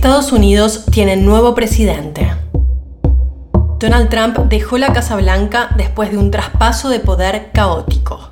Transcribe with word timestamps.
Estados 0.00 0.32
Unidos 0.32 0.86
tiene 0.90 1.16
nuevo 1.16 1.54
presidente. 1.54 2.32
Donald 3.78 4.08
Trump 4.08 4.38
dejó 4.48 4.78
la 4.78 4.94
Casa 4.94 5.14
Blanca 5.16 5.74
después 5.76 6.10
de 6.10 6.16
un 6.16 6.30
traspaso 6.30 6.88
de 6.88 7.00
poder 7.00 7.50
caótico. 7.52 8.30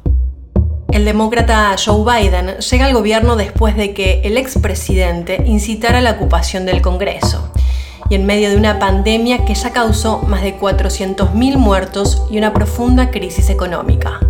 El 0.90 1.04
demócrata 1.04 1.76
Joe 1.76 2.22
Biden 2.22 2.56
llega 2.56 2.86
al 2.86 2.94
gobierno 2.94 3.36
después 3.36 3.76
de 3.76 3.92
que 3.92 4.22
el 4.24 4.38
expresidente 4.38 5.42
incitara 5.44 6.00
la 6.00 6.12
ocupación 6.12 6.64
del 6.64 6.80
Congreso 6.80 7.52
y 8.08 8.14
en 8.14 8.24
medio 8.24 8.48
de 8.48 8.56
una 8.56 8.78
pandemia 8.78 9.44
que 9.44 9.54
ya 9.54 9.70
causó 9.70 10.22
más 10.22 10.40
de 10.40 10.58
400.000 10.58 11.58
muertos 11.58 12.22
y 12.30 12.38
una 12.38 12.54
profunda 12.54 13.10
crisis 13.10 13.50
económica. 13.50 14.20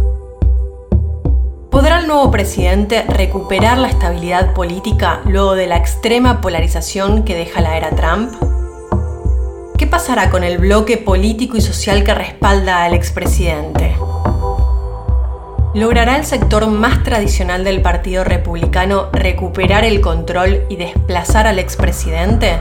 ¿Podrá 1.79 2.01
el 2.01 2.09
nuevo 2.09 2.33
presidente 2.33 3.05
recuperar 3.07 3.79
la 3.79 3.87
estabilidad 3.87 4.53
política 4.53 5.21
luego 5.27 5.55
de 5.55 5.69
la 5.69 5.77
extrema 5.77 6.41
polarización 6.41 7.23
que 7.23 7.37
deja 7.37 7.61
la 7.61 7.77
era 7.77 7.91
Trump? 7.91 8.33
¿Qué 9.77 9.87
pasará 9.87 10.29
con 10.29 10.43
el 10.43 10.59
bloque 10.59 10.97
político 10.97 11.57
y 11.57 11.61
social 11.61 12.03
que 12.03 12.15
respalda 12.15 12.83
al 12.83 12.95
expresidente? 12.95 13.97
¿Logrará 15.73 16.17
el 16.17 16.25
sector 16.25 16.67
más 16.67 17.05
tradicional 17.05 17.63
del 17.63 17.81
Partido 17.81 18.25
Republicano 18.25 19.09
recuperar 19.13 19.85
el 19.85 20.01
control 20.01 20.65
y 20.69 20.75
desplazar 20.75 21.47
al 21.47 21.61
expresidente? 21.61 22.59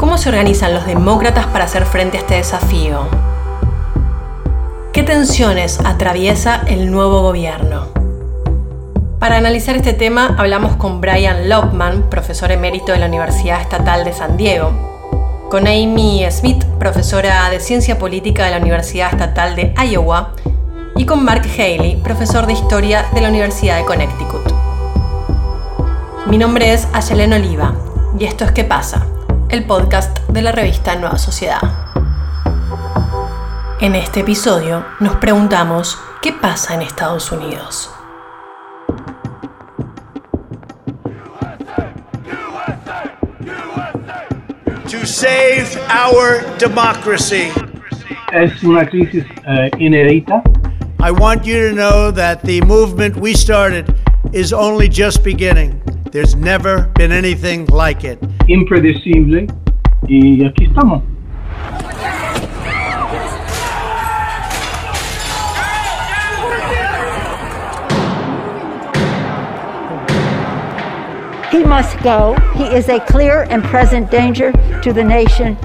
¿Cómo 0.00 0.18
se 0.18 0.30
organizan 0.30 0.74
los 0.74 0.84
demócratas 0.84 1.46
para 1.46 1.66
hacer 1.66 1.84
frente 1.84 2.16
a 2.16 2.20
este 2.22 2.34
desafío? 2.34 3.06
¿Qué 4.98 5.04
tensiones 5.04 5.78
atraviesa 5.84 6.62
el 6.66 6.90
nuevo 6.90 7.22
gobierno? 7.22 7.86
Para 9.20 9.36
analizar 9.36 9.76
este 9.76 9.92
tema 9.92 10.34
hablamos 10.36 10.74
con 10.74 11.00
Brian 11.00 11.48
Lopman, 11.48 12.10
profesor 12.10 12.50
emérito 12.50 12.90
de 12.90 12.98
la 12.98 13.06
Universidad 13.06 13.60
Estatal 13.60 14.04
de 14.04 14.12
San 14.12 14.36
Diego, 14.36 15.46
con 15.52 15.68
Amy 15.68 16.26
Smith, 16.32 16.64
profesora 16.80 17.48
de 17.48 17.60
Ciencia 17.60 17.96
Política 17.96 18.44
de 18.44 18.50
la 18.50 18.56
Universidad 18.56 19.12
Estatal 19.12 19.54
de 19.54 19.72
Iowa, 19.88 20.32
y 20.96 21.06
con 21.06 21.24
Mark 21.24 21.46
Haley, 21.46 22.00
profesor 22.02 22.48
de 22.48 22.54
Historia 22.54 23.06
de 23.14 23.20
la 23.20 23.28
Universidad 23.28 23.78
de 23.78 23.84
Connecticut. 23.84 24.52
Mi 26.26 26.38
nombre 26.38 26.72
es 26.72 26.88
Ayelen 26.92 27.34
Oliva 27.34 27.72
y 28.18 28.24
esto 28.24 28.44
es 28.44 28.50
¿Qué 28.50 28.64
pasa? 28.64 29.06
El 29.48 29.64
podcast 29.64 30.18
de 30.26 30.42
la 30.42 30.50
revista 30.50 30.96
Nueva 30.96 31.18
Sociedad. 31.18 31.87
En 33.80 33.94
este 33.94 34.20
episodio 34.20 34.84
nos 34.98 35.14
preguntamos 35.18 35.96
qué 36.20 36.32
pasa 36.32 36.74
en 36.74 36.82
Estados 36.82 37.30
Unidos. 37.30 37.88
To 44.90 45.06
save 45.06 45.78
our 45.88 46.44
democracy. 46.58 47.52
Es 48.32 48.64
una 48.64 48.84
crisis 48.84 49.24
uh, 49.46 49.68
inédita. 49.78 50.42
I 50.98 51.12
want 51.12 51.46
you 51.46 51.68
to 51.68 51.72
know 51.72 52.10
that 52.10 52.42
the 52.42 52.60
movement 52.62 53.16
we 53.16 53.32
started 53.32 53.94
is 54.32 54.52
only 54.52 54.88
just 54.88 55.22
beginning. 55.22 55.80
There's 56.10 56.34
never 56.34 56.90
been 56.96 57.12
anything 57.12 57.66
like 57.66 58.02
it. 58.02 58.18
Impredecible. 58.48 59.46
Y 60.08 60.44
aquí 60.44 60.64
estamos. 60.64 61.04
He 71.50 71.64
must 71.64 71.98
go. 72.02 72.34
He 72.54 72.64
is 72.64 72.90
a 72.90 73.00
clear 73.00 73.44
and 73.44 73.64
present 73.64 74.10
danger 74.10 74.52
to 74.82 74.92
the 74.92 75.02
nation 75.02 75.56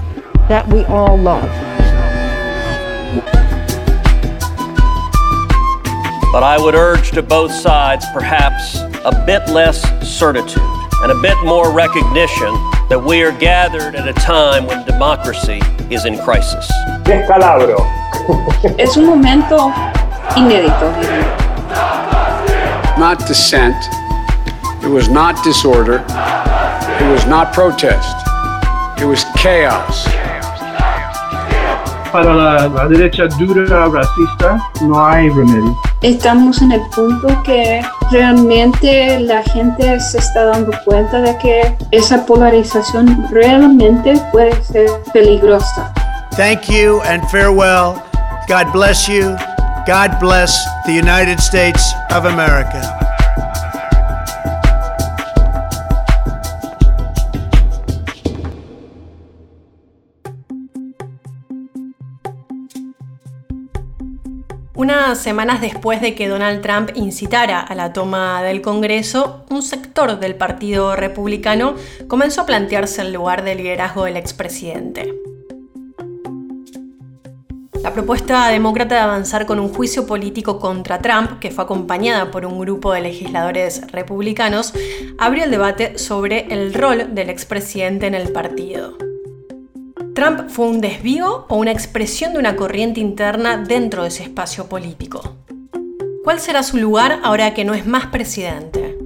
that 0.48 0.66
we 0.68 0.84
all 0.84 1.16
love. 1.18 1.42
But 6.32 6.42
I 6.42 6.56
would 6.58 6.74
urge 6.74 7.10
to 7.12 7.22
both 7.22 7.52
sides 7.52 8.06
perhaps 8.14 8.78
a 9.04 9.22
bit 9.26 9.46
less 9.50 9.82
certitude 10.08 10.62
and 11.02 11.12
a 11.12 11.20
bit 11.20 11.36
more 11.44 11.70
recognition 11.70 12.52
that 12.88 13.02
we 13.04 13.22
are 13.22 13.32
gathered 13.38 13.94
at 13.94 14.08
a 14.08 14.14
time 14.14 14.66
when 14.66 14.86
democracy 14.86 15.60
is 15.90 16.06
in 16.06 16.18
crisis. 16.18 16.66
Descalabro. 17.04 17.78
es 18.78 18.96
un 18.96 19.04
momento 19.04 19.70
inédito, 20.34 20.92
diría. 20.98 21.44
Not 22.98 23.18
dissent. 23.28 23.76
It 24.84 24.90
was 24.90 25.08
not 25.08 25.42
disorder. 25.42 26.04
It 27.00 27.10
was 27.10 27.24
not 27.26 27.54
protest. 27.54 28.14
It 29.00 29.06
was 29.06 29.24
chaos. 29.34 30.04
Para 32.12 32.34
la, 32.34 32.66
la 32.68 32.86
derecha 32.86 33.26
dura 33.38 33.88
racista 33.88 34.60
no 34.82 35.02
hay 35.02 35.30
remedio. 35.30 35.74
Estamos 36.02 36.60
en 36.60 36.72
el 36.72 36.82
punto 36.94 37.28
que 37.44 37.82
realmente 38.10 39.18
la 39.20 39.42
gente 39.42 39.98
se 40.00 40.18
está 40.18 40.44
dando 40.44 40.70
cuenta 40.84 41.22
de 41.22 41.36
que 41.38 41.76
esa 41.90 42.26
polarización 42.26 43.26
realmente 43.30 44.20
puede 44.32 44.62
ser 44.64 44.90
peligrosa. 45.14 45.92
Thank 46.36 46.68
you 46.68 47.00
and 47.06 47.22
farewell. 47.30 48.02
God 48.48 48.70
bless 48.72 49.08
you. 49.08 49.34
God 49.86 50.20
bless 50.20 50.54
the 50.84 50.92
United 50.92 51.40
States 51.40 51.82
of 52.10 52.26
America. 52.26 53.03
Unas 64.84 65.18
semanas 65.18 65.62
después 65.62 66.02
de 66.02 66.14
que 66.14 66.28
Donald 66.28 66.60
Trump 66.60 66.90
incitara 66.94 67.58
a 67.58 67.74
la 67.74 67.94
toma 67.94 68.42
del 68.42 68.60
Congreso, 68.60 69.46
un 69.48 69.62
sector 69.62 70.20
del 70.20 70.34
Partido 70.34 70.94
Republicano 70.94 71.74
comenzó 72.06 72.42
a 72.42 72.46
plantearse 72.46 73.00
el 73.00 73.14
lugar 73.14 73.44
de 73.44 73.54
liderazgo 73.54 74.04
del 74.04 74.18
expresidente. 74.18 75.14
La 77.82 77.94
propuesta 77.94 78.46
demócrata 78.48 78.96
de 78.96 79.00
avanzar 79.00 79.46
con 79.46 79.58
un 79.58 79.72
juicio 79.72 80.06
político 80.06 80.58
contra 80.58 80.98
Trump, 80.98 81.38
que 81.38 81.50
fue 81.50 81.64
acompañada 81.64 82.30
por 82.30 82.44
un 82.44 82.60
grupo 82.60 82.92
de 82.92 83.00
legisladores 83.00 83.90
republicanos, 83.90 84.74
abrió 85.16 85.44
el 85.44 85.50
debate 85.50 85.96
sobre 85.96 86.52
el 86.52 86.74
rol 86.74 87.14
del 87.14 87.30
expresidente 87.30 88.06
en 88.06 88.14
el 88.14 88.32
partido. 88.32 88.98
¿Trump 90.14 90.48
fue 90.48 90.68
un 90.68 90.80
desvío 90.80 91.44
o 91.48 91.56
una 91.56 91.72
expresión 91.72 92.34
de 92.34 92.38
una 92.38 92.54
corriente 92.54 93.00
interna 93.00 93.56
dentro 93.56 94.02
de 94.02 94.08
ese 94.08 94.22
espacio 94.22 94.68
político? 94.68 95.20
¿Cuál 96.22 96.38
será 96.38 96.62
su 96.62 96.76
lugar 96.76 97.18
ahora 97.24 97.52
que 97.52 97.64
no 97.64 97.74
es 97.74 97.84
más 97.84 98.06
presidente? 98.06 98.96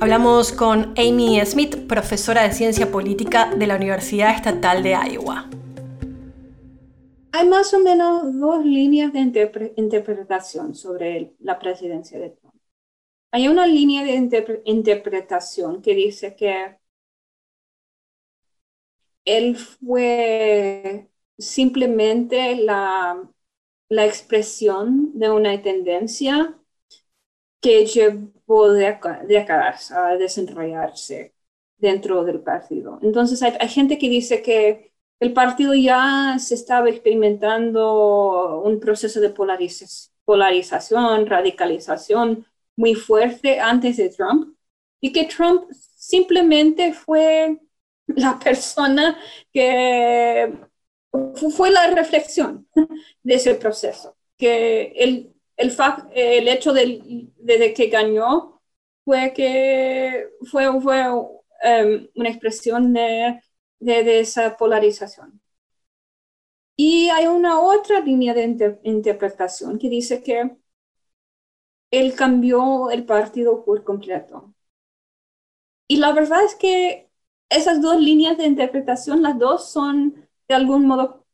Hablamos 0.00 0.50
con 0.50 0.92
Amy 0.98 1.40
Smith, 1.46 1.86
profesora 1.86 2.42
de 2.42 2.52
ciencia 2.52 2.90
política 2.90 3.48
de 3.56 3.68
la 3.68 3.76
Universidad 3.76 4.34
Estatal 4.34 4.82
de 4.82 4.96
Iowa. 5.12 5.48
Hay 7.30 7.48
más 7.48 7.72
o 7.72 7.78
menos 7.78 8.36
dos 8.36 8.64
líneas 8.64 9.12
de 9.12 9.20
interpretación 9.76 10.74
sobre 10.74 11.34
la 11.38 11.60
presidencia 11.60 12.18
de 12.18 12.30
Trump. 12.30 12.54
Hay 13.30 13.46
una 13.46 13.68
línea 13.68 14.02
de 14.02 14.14
interpretación 14.64 15.80
que 15.80 15.94
dice 15.94 16.34
que 16.34 16.76
él 19.26 19.56
fue 19.56 21.08
simplemente 21.38 22.56
la, 22.56 23.28
la 23.88 24.06
expresión 24.06 25.18
de 25.18 25.30
una 25.30 25.60
tendencia 25.62 26.56
que 27.60 27.86
llevó 27.86 28.72
de 28.72 28.98
décadas 29.26 29.90
a 29.90 30.16
desenrollarse 30.16 31.34
dentro 31.78 32.24
del 32.24 32.40
partido. 32.40 32.98
Entonces 33.02 33.42
hay, 33.42 33.68
gente 33.68 33.98
que 33.98 34.08
dice 34.08 34.42
que 34.42 34.92
el 35.20 35.32
partido 35.32 35.74
ya 35.74 36.36
se 36.38 36.54
estaba 36.54 36.88
experimentando 36.88 38.60
un 38.62 38.80
proceso 38.80 39.20
de 39.20 39.30
polarización, 40.24 41.26
radicalización 41.26 42.46
muy 42.76 42.94
fuerte 42.94 43.60
antes 43.60 43.96
de 43.96 44.10
Trump 44.10 44.56
y 45.00 45.12
que 45.12 45.24
Trump 45.24 45.70
simplemente 45.72 46.92
fue 46.92 47.58
la 48.06 48.38
persona 48.38 49.18
que 49.52 50.52
fue 51.56 51.70
la 51.70 51.88
reflexión 51.90 52.68
de 53.22 53.34
ese 53.34 53.54
proceso, 53.54 54.16
que 54.36 54.92
el, 54.96 55.34
el, 55.56 56.48
hecho 56.48 56.72
de, 56.72 57.74
que 57.74 57.86
ganó 57.88 58.62
fue 59.04 59.32
que 59.34 60.28
fue, 60.50 60.80
fue 60.80 61.04
em, 61.62 62.08
una 62.14 62.28
expresión 62.28 62.92
de, 62.92 63.40
de, 63.80 64.20
esa 64.20 64.56
polarización. 64.56 65.40
Y 66.76 67.08
hay 67.10 67.26
una 67.26 67.60
otra 67.60 68.00
línea 68.00 68.34
de 68.34 68.78
interpretación 68.84 69.78
que 69.78 69.88
dice 69.88 70.22
que 70.22 70.56
él 71.90 72.14
cambió 72.14 72.90
el 72.90 73.04
partido 73.06 73.64
por 73.64 73.84
completo. 73.84 74.54
Y 75.88 75.96
la 75.98 76.12
verdad 76.12 76.44
es 76.44 76.54
que 76.54 77.05
esas 77.50 77.80
dos 77.80 78.00
líneas 78.00 78.36
de 78.36 78.44
interpretación, 78.44 79.22
las 79.22 79.38
dos 79.38 79.70
son 79.70 80.14
de 80.48 80.54
algún 80.54 80.86
modo 80.86 81.24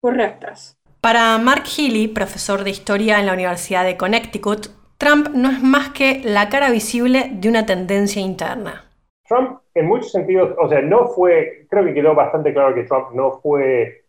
correctas. 0.00 0.78
Para 1.00 1.36
Mark 1.38 1.64
Healy, 1.66 2.08
profesor 2.08 2.64
de 2.64 2.70
historia 2.70 3.18
en 3.18 3.26
la 3.26 3.32
Universidad 3.32 3.84
de 3.84 3.96
Connecticut, 3.96 4.68
Trump 4.98 5.28
no 5.34 5.50
es 5.50 5.62
más 5.62 5.90
que 5.90 6.20
la 6.24 6.48
cara 6.48 6.70
visible 6.70 7.30
de 7.32 7.48
una 7.48 7.66
tendencia 7.66 8.22
interna. 8.22 8.84
Trump, 9.26 9.60
en 9.74 9.86
muchos 9.86 10.12
sentidos, 10.12 10.54
o 10.62 10.68
sea, 10.68 10.80
no 10.80 11.08
fue, 11.08 11.66
creo 11.68 11.84
que 11.84 11.94
quedó 11.94 12.14
bastante 12.14 12.52
claro 12.52 12.74
que 12.74 12.84
Trump 12.84 13.08
no 13.14 13.40
fue 13.40 14.04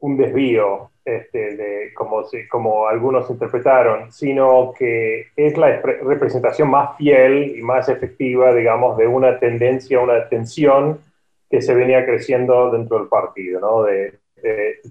un 0.00 0.16
desvío, 0.16 0.90
este, 1.08 1.56
de, 1.56 1.94
como, 1.94 2.22
como 2.50 2.86
algunos 2.86 3.30
interpretaron, 3.30 4.12
sino 4.12 4.74
que 4.78 5.28
es 5.34 5.56
la 5.56 5.80
representación 5.80 6.68
más 6.70 6.96
fiel 6.96 7.56
y 7.56 7.62
más 7.62 7.88
efectiva, 7.88 8.54
digamos, 8.54 8.96
de 8.98 9.06
una 9.06 9.38
tendencia, 9.38 10.00
una 10.00 10.28
tensión 10.28 11.00
que 11.50 11.62
se 11.62 11.74
venía 11.74 12.04
creciendo 12.04 12.70
dentro 12.70 12.98
del 12.98 13.08
partido, 13.08 13.60
¿no? 13.60 13.82
De, 13.84 14.18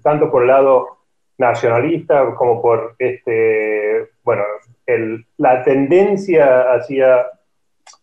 tanto 0.02 0.30
por 0.30 0.42
el 0.42 0.48
lado 0.48 0.98
nacionalista 1.38 2.34
como 2.34 2.60
por 2.60 2.96
este, 2.98 4.08
bueno, 4.24 4.42
el, 4.86 5.24
la 5.36 5.62
tendencia 5.62 6.72
hacia 6.72 7.26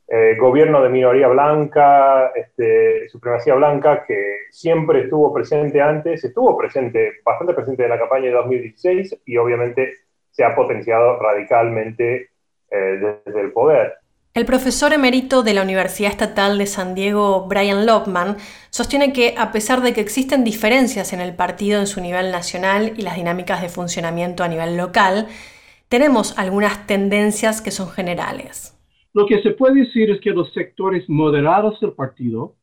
eh, 0.07 0.35
gobierno 0.39 0.83
de 0.83 0.89
minoría 0.89 1.27
blanca, 1.27 2.31
este, 2.35 3.09
supremacía 3.09 3.55
blanca, 3.55 4.05
que 4.05 4.37
siempre 4.51 5.01
estuvo 5.01 5.33
presente 5.33 5.81
antes, 5.81 6.23
estuvo 6.23 6.55
presente, 6.55 7.13
bastante 7.23 7.53
presente 7.53 7.83
en 7.83 7.89
la 7.89 7.99
campaña 7.99 8.25
de 8.25 8.31
2016 8.33 9.21
y 9.25 9.37
obviamente 9.37 9.93
se 10.29 10.43
ha 10.43 10.55
potenciado 10.55 11.17
radicalmente 11.19 12.29
eh, 12.69 13.19
desde 13.25 13.41
el 13.41 13.51
poder. 13.51 13.95
El 14.35 14.45
profesor 14.45 14.91
emérito 14.91 15.43
de 15.43 15.53
la 15.53 15.63
Universidad 15.63 16.11
Estatal 16.11 16.57
de 16.57 16.67
San 16.67 16.93
Diego, 16.93 17.47
Brian 17.47 17.85
Lockman, 17.85 18.35
sostiene 18.69 19.13
que 19.13 19.33
a 19.37 19.51
pesar 19.53 19.81
de 19.81 19.93
que 19.93 20.01
existen 20.01 20.43
diferencias 20.43 21.13
en 21.13 21.21
el 21.21 21.33
partido 21.33 21.79
en 21.79 21.87
su 21.87 22.01
nivel 22.01 22.31
nacional 22.31 22.93
y 22.97 23.01
las 23.01 23.15
dinámicas 23.15 23.61
de 23.61 23.69
funcionamiento 23.69 24.43
a 24.43 24.49
nivel 24.49 24.75
local, 24.75 25.29
tenemos 25.87 26.37
algunas 26.37 26.85
tendencias 26.85 27.61
que 27.61 27.71
son 27.71 27.89
generales. 27.89 28.74
Lo 29.15 29.25
que 29.25 29.41
se 29.41 29.51
puede 29.51 29.85
decir 29.85 30.09
es 30.09 30.19
que 30.19 30.31
los 30.31 30.51
sectores 30.51 31.07
moderados 31.07 31.79
del 31.79 31.93
partido 31.93 32.57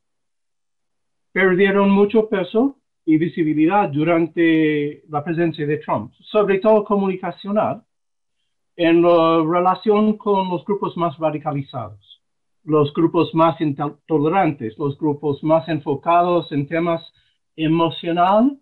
perdieron 1.32 1.88
mucho 1.88 2.28
peso 2.28 2.76
y 3.06 3.16
visibilidad 3.16 3.88
durante 3.88 5.02
la 5.08 5.24
presencia 5.24 5.66
de 5.66 5.78
Trump, 5.78 6.12
sobre 6.30 6.58
todo 6.58 6.84
comunicacional, 6.84 7.82
en 8.76 9.02
relación 9.02 10.18
con 10.18 10.50
los 10.50 10.62
grupos 10.66 10.94
más 10.94 11.16
radicalizados, 11.16 12.20
los 12.64 12.92
grupos 12.92 13.34
más 13.34 13.58
intolerantes, 13.58 14.76
los 14.76 14.98
grupos 14.98 15.42
más 15.42 15.66
enfocados 15.70 16.52
en 16.52 16.68
temas 16.68 17.02
emocional 17.56 18.58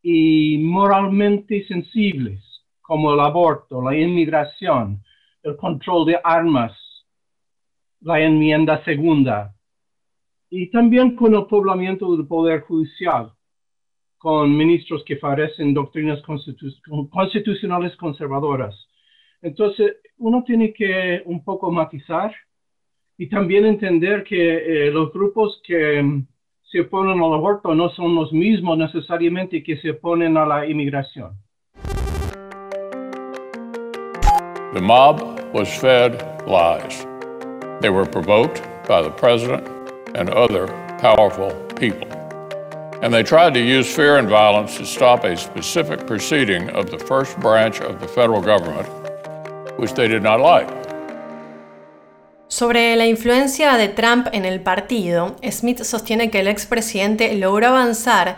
y 0.00 0.58
moralmente 0.58 1.66
sensibles, 1.66 2.40
como 2.80 3.12
el 3.12 3.18
aborto, 3.18 3.82
la 3.82 3.96
inmigración, 3.96 5.02
el 5.42 5.56
control 5.56 6.06
de 6.06 6.20
armas, 6.22 6.72
la 8.00 8.20
enmienda 8.20 8.82
segunda, 8.84 9.54
y 10.48 10.70
también 10.70 11.14
con 11.14 11.34
el 11.34 11.46
poblamiento 11.46 12.14
del 12.16 12.26
poder 12.26 12.62
judicial, 12.62 13.32
con 14.18 14.54
ministros 14.54 15.02
que 15.04 15.16
parecen 15.16 15.72
doctrinas 15.72 16.20
constitucionales 17.10 17.96
conservadoras. 17.96 18.74
Entonces, 19.40 19.96
uno 20.18 20.42
tiene 20.44 20.72
que 20.74 21.22
un 21.24 21.42
poco 21.42 21.70
matizar 21.70 22.34
y 23.16 23.28
también 23.28 23.64
entender 23.64 24.24
que 24.24 24.86
eh, 24.86 24.90
los 24.90 25.12
grupos 25.12 25.60
que 25.64 26.02
mm, 26.02 26.26
se 26.70 26.80
oponen 26.80 27.18
al 27.22 27.34
aborto 27.34 27.74
no 27.74 27.88
son 27.90 28.14
los 28.14 28.32
mismos 28.32 28.76
necesariamente 28.76 29.62
que 29.62 29.76
se 29.78 29.90
oponen 29.90 30.36
a 30.36 30.46
la 30.46 30.66
inmigración. 30.66 31.32
The 34.72 34.80
mob 34.80 35.20
was 35.52 35.68
fed 35.80 36.12
lies. 36.46 37.09
They 37.80 37.90
were 37.90 38.04
provoked 38.04 38.62
by 38.86 39.02
the 39.02 39.10
president 39.10 39.66
and 40.14 40.28
other 40.30 40.66
powerful 40.98 41.50
people. 41.76 42.08
And 43.02 43.12
they 43.12 43.22
tried 43.22 43.54
to 43.54 43.60
use 43.60 43.86
fear 43.94 44.18
and 44.18 44.28
violence 44.28 44.76
to 44.76 44.84
stop 44.84 45.24
a 45.24 45.34
specific 45.36 46.06
proceeding 46.06 46.68
of 46.70 46.90
the 46.90 46.98
first 46.98 47.38
branch 47.40 47.80
of 47.80 47.98
the 48.00 48.06
federal 48.06 48.42
government 48.42 48.86
which 49.78 49.94
they 49.94 50.08
did 50.08 50.22
not 50.22 50.40
like. 50.40 50.68
Sobre 52.48 52.96
la 52.96 53.06
influencia 53.06 53.76
de 53.78 53.88
Trump 53.88 54.28
en 54.32 54.44
el 54.44 54.60
partido, 54.60 55.36
Smith 55.50 55.82
sostiene 55.84 56.30
que 56.30 56.40
el 56.40 56.48
expresidente 56.48 57.34
logró 57.36 57.68
avanzar 57.68 58.36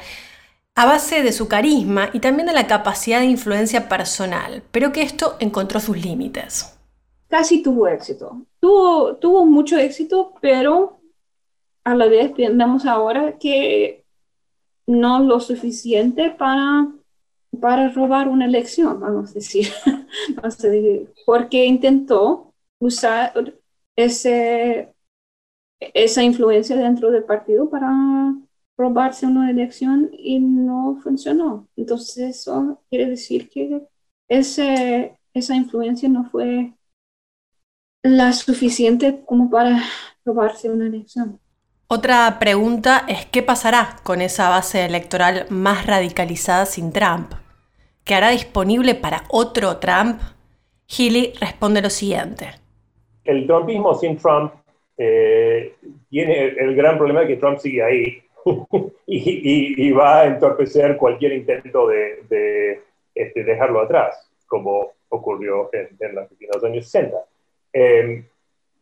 a 0.75 0.87
base 0.87 1.23
de 1.23 1.33
su 1.33 1.49
carisma 1.49 2.11
y 2.13 2.21
también 2.21 2.47
de 2.47 2.53
la 2.53 2.67
capacidad 2.67 3.21
de 3.21 3.27
influencia 3.27 3.89
personal, 3.89 4.63
pero 4.71 4.93
que 4.93 5.03
esto 5.03 5.37
encontró 5.41 5.81
sus 5.81 5.97
límites. 5.97 6.79
Casi 7.33 7.63
tuvo 7.63 7.89
éxito. 7.89 8.47
Tuvo, 8.61 9.17
tuvo 9.17 9.47
mucho 9.47 9.79
éxito, 9.79 10.35
pero 10.43 11.01
a 11.83 11.95
la 11.95 12.07
vez 12.07 12.35
vemos 12.37 12.85
ahora 12.85 13.39
que 13.39 14.05
no 14.87 15.21
lo 15.21 15.41
suficiente 15.41 16.31
para 16.31 16.93
para 17.61 17.89
robar 17.91 18.29
una 18.29 18.47
elección, 18.47 19.01
vamos 19.01 19.31
a 19.31 19.35
decir, 19.35 21.13
porque 21.27 21.65
intentó 21.65 22.53
usar 22.79 23.33
ese, 23.97 24.93
esa 25.81 26.23
influencia 26.23 26.77
dentro 26.77 27.11
del 27.11 27.25
partido 27.25 27.69
para 27.71 27.91
robarse 28.77 29.27
una 29.27 29.51
elección 29.51 30.11
y 30.13 30.41
no 30.41 30.99
funcionó. 31.03 31.69
Entonces 31.77 32.41
eso 32.41 32.81
quiere 32.89 33.07
decir 33.07 33.49
que 33.49 33.83
ese, 34.29 35.19
esa 35.35 35.55
influencia 35.55 36.09
no 36.09 36.25
fue 36.25 36.73
la 38.03 38.33
suficiente 38.33 39.21
como 39.25 39.51
para 39.51 39.83
robarse 40.25 40.71
una 40.71 40.87
elección. 40.87 41.39
Otra 41.87 42.39
pregunta 42.39 43.05
es 43.07 43.27
qué 43.27 43.43
pasará 43.43 43.97
con 44.03 44.23
esa 44.23 44.49
base 44.49 44.85
electoral 44.85 45.47
más 45.51 45.87
radicalizada 45.87 46.67
sin 46.67 46.93
Trump. 46.93 47.35
¿Quedará 48.05 48.31
disponible 48.31 48.95
para 48.95 49.25
otro 49.29 49.77
Trump? 49.77 50.21
Healy 50.89 51.35
responde 51.41 51.83
lo 51.83 51.91
siguiente. 51.91 52.49
El 53.25 53.47
trumpismo 53.47 53.95
sin 53.95 54.17
Trump 54.17 54.53
eh, 54.97 55.75
tiene 56.11 56.49
el 56.49 56.75
gran 56.75 56.97
problema 56.97 57.21
de 57.21 57.29
que 57.29 57.37
Trump 57.37 57.59
sigue 57.59 57.83
ahí 57.83 58.23
y, 59.07 59.93
va 59.93 60.21
a 60.21 60.27
entorpecer 60.27 60.97
cualquier 60.97 61.35
intento 61.35 61.87
de, 61.87 62.81
este, 63.15 63.45
dejarlo 63.45 63.81
atrás, 63.83 64.31
como 64.47 64.93
ocurrió 65.09 65.71
en, 65.73 66.15
los 66.53 66.65
años 66.65 66.87
60. 66.87 67.17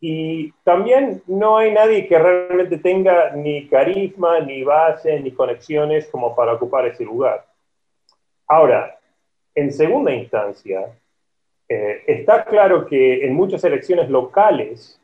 Y 0.03 0.51
también 0.63 1.21
no 1.27 1.57
hay 1.57 1.71
nadie 1.71 2.07
que 2.07 2.17
realmente 2.17 2.79
tenga 2.79 3.35
ni 3.35 3.67
carisma, 3.67 4.39
ni 4.39 4.63
base, 4.63 5.19
ni 5.19 5.31
conexiones 5.31 6.07
como 6.07 6.35
para 6.35 6.53
ocupar 6.53 6.87
ese 6.87 7.05
lugar. 7.05 7.45
Ahora, 8.47 8.99
en 9.53 9.71
segunda 9.71 10.11
instancia, 10.11 10.87
eh, 11.69 12.03
está 12.07 12.43
claro 12.45 12.85
que 12.85 13.25
en 13.25 13.33
muchas 13.33 13.63
elecciones 13.63 14.09
locales, 14.09 14.99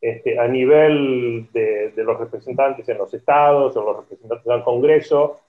este, 0.00 0.38
a 0.38 0.46
nivel 0.46 1.48
de, 1.52 1.92
los 1.96 2.18
representantes 2.18 2.88
en 2.88 2.98
los 2.98 3.12
estados 3.14 3.76
o 3.76 3.84
los 3.84 3.96
representantes 3.96 4.44
del 4.44 4.62
Congreso, 4.62 5.40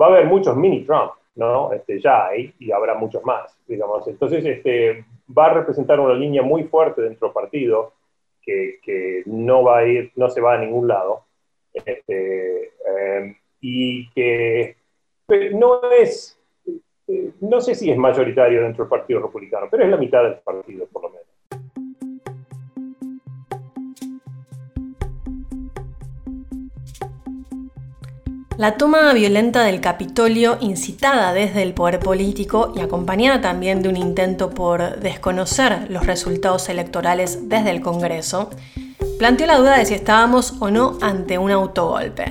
va 0.00 0.06
a 0.06 0.08
haber 0.10 0.26
muchos 0.26 0.56
mini 0.56 0.84
Trump, 0.84 1.12
¿no? 1.36 1.72
Este, 1.72 2.00
ya 2.00 2.26
hay 2.26 2.52
y 2.58 2.72
habrá 2.72 2.94
muchos 2.94 3.24
más, 3.24 3.56
digamos. 3.66 4.06
Entonces, 4.08 4.44
este, 4.44 5.04
va 5.36 5.46
a 5.46 5.54
representar 5.54 6.00
una 6.00 6.14
línea 6.14 6.42
muy 6.42 6.64
fuerte 6.64 7.02
dentro 7.02 7.28
del 7.28 7.34
partido 7.34 7.92
que, 8.42 9.22
no 9.26 9.64
va 9.64 9.78
a 9.78 9.84
ir, 9.84 10.12
no 10.14 10.30
se 10.30 10.40
va 10.40 10.54
a 10.54 10.58
ningún 10.58 10.86
lado, 10.86 11.24
este, 11.72 12.72
em, 12.86 13.36
y 13.60 14.08
que 14.10 14.76
no 15.52 15.80
es, 15.90 16.40
no 17.40 17.60
sé 17.60 17.74
si 17.74 17.90
es 17.90 17.96
mayoritario 17.96 18.62
dentro 18.62 18.84
del 18.84 18.90
Partido 18.90 19.20
Republicano, 19.20 19.66
pero 19.68 19.82
es 19.82 19.90
la 19.90 19.96
mitad 19.96 20.22
del 20.22 20.36
partido, 20.36 20.86
por 20.86 21.02
lo 21.02 21.08
menos. 21.10 21.26
La 28.58 28.78
toma 28.78 29.12
violenta 29.12 29.64
del 29.64 29.82
Capitolio, 29.82 30.56
incitada 30.60 31.34
desde 31.34 31.62
el 31.62 31.74
poder 31.74 31.98
político 31.98 32.72
y 32.74 32.80
acompañada 32.80 33.42
también 33.42 33.82
de 33.82 33.90
un 33.90 33.98
intento 33.98 34.48
por 34.48 34.96
desconocer 34.96 35.90
los 35.90 36.06
resultados 36.06 36.70
electorales 36.70 37.50
desde 37.50 37.70
el 37.70 37.82
Congreso, 37.82 38.48
planteó 39.18 39.46
la 39.46 39.58
duda 39.58 39.76
de 39.76 39.84
si 39.84 39.92
estábamos 39.92 40.56
o 40.62 40.70
no 40.70 40.96
ante 41.02 41.36
un 41.36 41.50
autogolpe. 41.50 42.24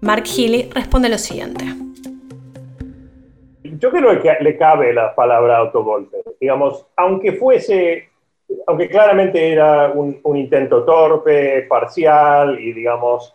Mark 0.00 0.24
Healy 0.24 0.70
responde 0.72 1.10
lo 1.10 1.18
siguiente. 1.18 1.66
Yo 3.62 3.90
creo 3.90 4.18
que 4.22 4.34
le 4.40 4.56
cabe 4.56 4.94
la 4.94 5.14
palabra 5.14 5.58
autogolpe. 5.58 6.22
Digamos, 6.40 6.86
aunque 6.96 7.32
fuese, 7.32 8.08
aunque 8.66 8.88
claramente 8.88 9.52
era 9.52 9.90
un, 9.90 10.20
un 10.22 10.36
intento 10.38 10.84
torpe, 10.84 11.66
parcial 11.68 12.58
y 12.58 12.72
digamos, 12.72 13.34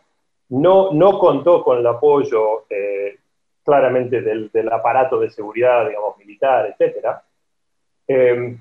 no, 0.49 0.91
no 0.91 1.19
contó 1.19 1.63
con 1.63 1.79
el 1.79 1.87
apoyo 1.87 2.65
eh, 2.69 3.17
claramente 3.63 4.21
del, 4.21 4.51
del, 4.51 4.71
aparato 4.71 5.19
de 5.19 5.29
seguridad, 5.29 5.87
digamos, 5.87 6.17
militar, 6.17 6.75
etc. 6.77 7.05
Eh, 8.07 8.57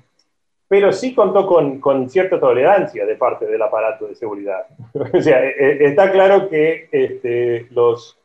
pero 0.67 0.91
sí 0.91 1.13
contó 1.13 1.45
con, 1.45 1.79
con, 1.79 2.09
cierta 2.09 2.39
tolerancia 2.39 3.05
de 3.05 3.15
parte 3.15 3.45
del 3.45 3.61
aparato 3.61 4.07
de 4.07 4.15
seguridad. 4.15 4.65
o 5.13 5.21
sea, 5.21 5.43
está 5.45 6.11
claro 6.11 6.49
que 6.49 6.89
este, 6.91 7.67
los, 7.69 8.17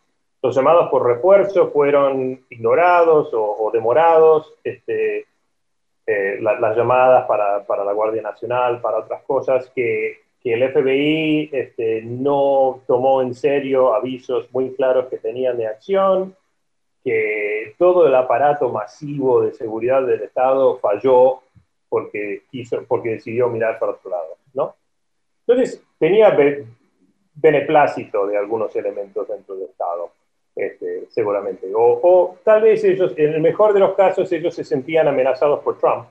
los 0.43 0.57
llamados 0.57 0.89
por 0.91 1.07
refuerzo 1.07 1.71
fueron 1.71 2.45
ignorados 2.49 3.31
o, 3.35 3.71
demorados. 3.73 4.55
Este, 4.65 5.27
eh, 6.07 6.39
las 6.41 6.77
llamadas 6.77 7.27
para, 7.27 7.65
para, 7.67 7.85
la 7.85 7.93
Guardia 7.93 8.23
Nacional, 8.23 8.81
para 8.81 8.99
otras 8.99 9.23
cosas, 9.23 9.71
que, 9.73 10.23
que 10.43 10.55
el 10.55 10.73
FBI 10.73 11.51
este, 11.53 12.03
no 12.03 12.83
tomó 12.87 13.23
en 13.23 13.35
serio 13.35 13.95
avisos 13.95 14.51
muy 14.53 14.75
claros 14.75 15.09
que 15.09 15.19
tenían 15.19 15.59
de 15.59 15.67
acción, 15.67 16.35
que 17.05 17.75
todo 17.79 18.07
el 18.07 18.15
aparato 18.15 18.71
masivo 18.71 19.43
de 19.43 19.53
seguridad 19.53 20.03
del 20.07 20.23
Estado 20.23 20.79
falló 20.79 21.43
porque, 21.89 22.43
quiso, 22.51 22.83
porque 22.87 23.11
decidió 23.11 23.49
mirar 23.49 23.79
para 23.79 23.93
otro 23.93 24.11
lado. 24.11 24.37
¿no? 24.55 24.75
Entonces, 25.47 25.83
tenía 25.99 26.37
beneplácito 27.35 28.27
de 28.27 28.39
algunos 28.39 28.75
elementos 28.77 29.29
dentro 29.29 29.55
del 29.57 29.69
Estado. 29.69 30.11
Este, 30.55 31.07
seguramente. 31.09 31.71
O, 31.75 32.01
o, 32.03 32.39
tal 32.45 32.63
vez 32.63 32.83
ellos, 32.85 33.15
en 33.17 33.35
el 33.35 33.41
mejor 33.41 33.73
de 33.73 33.81
los 33.81 33.95
casos, 33.95 34.31
ellos 34.33 34.55
se 34.55 34.65
sentían 34.65 35.09
amenazados 35.09 35.61
por 35.61 35.79
Trump 35.79 36.09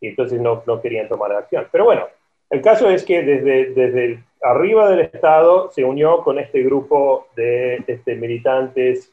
y 0.00 0.08
entonces 0.08 0.40
no, 0.40 0.62
no 0.66 0.80
querían 0.80 1.08
tomar 1.08 1.32
acción. 1.32 1.66
Pero 1.70 1.84
bueno, 1.84 2.06
el 2.50 2.62
caso 2.62 2.88
es 2.90 3.04
que 3.04 3.22
desde, 3.22 3.72
desde 3.74 4.24
arriba 4.42 4.88
del 4.90 5.00
Estado 5.00 5.70
se 5.70 5.84
unió 5.84 6.22
con 6.22 6.38
este 6.38 6.62
grupo 6.62 7.28
de 7.34 7.82
este, 7.86 8.14
militantes 8.14 9.12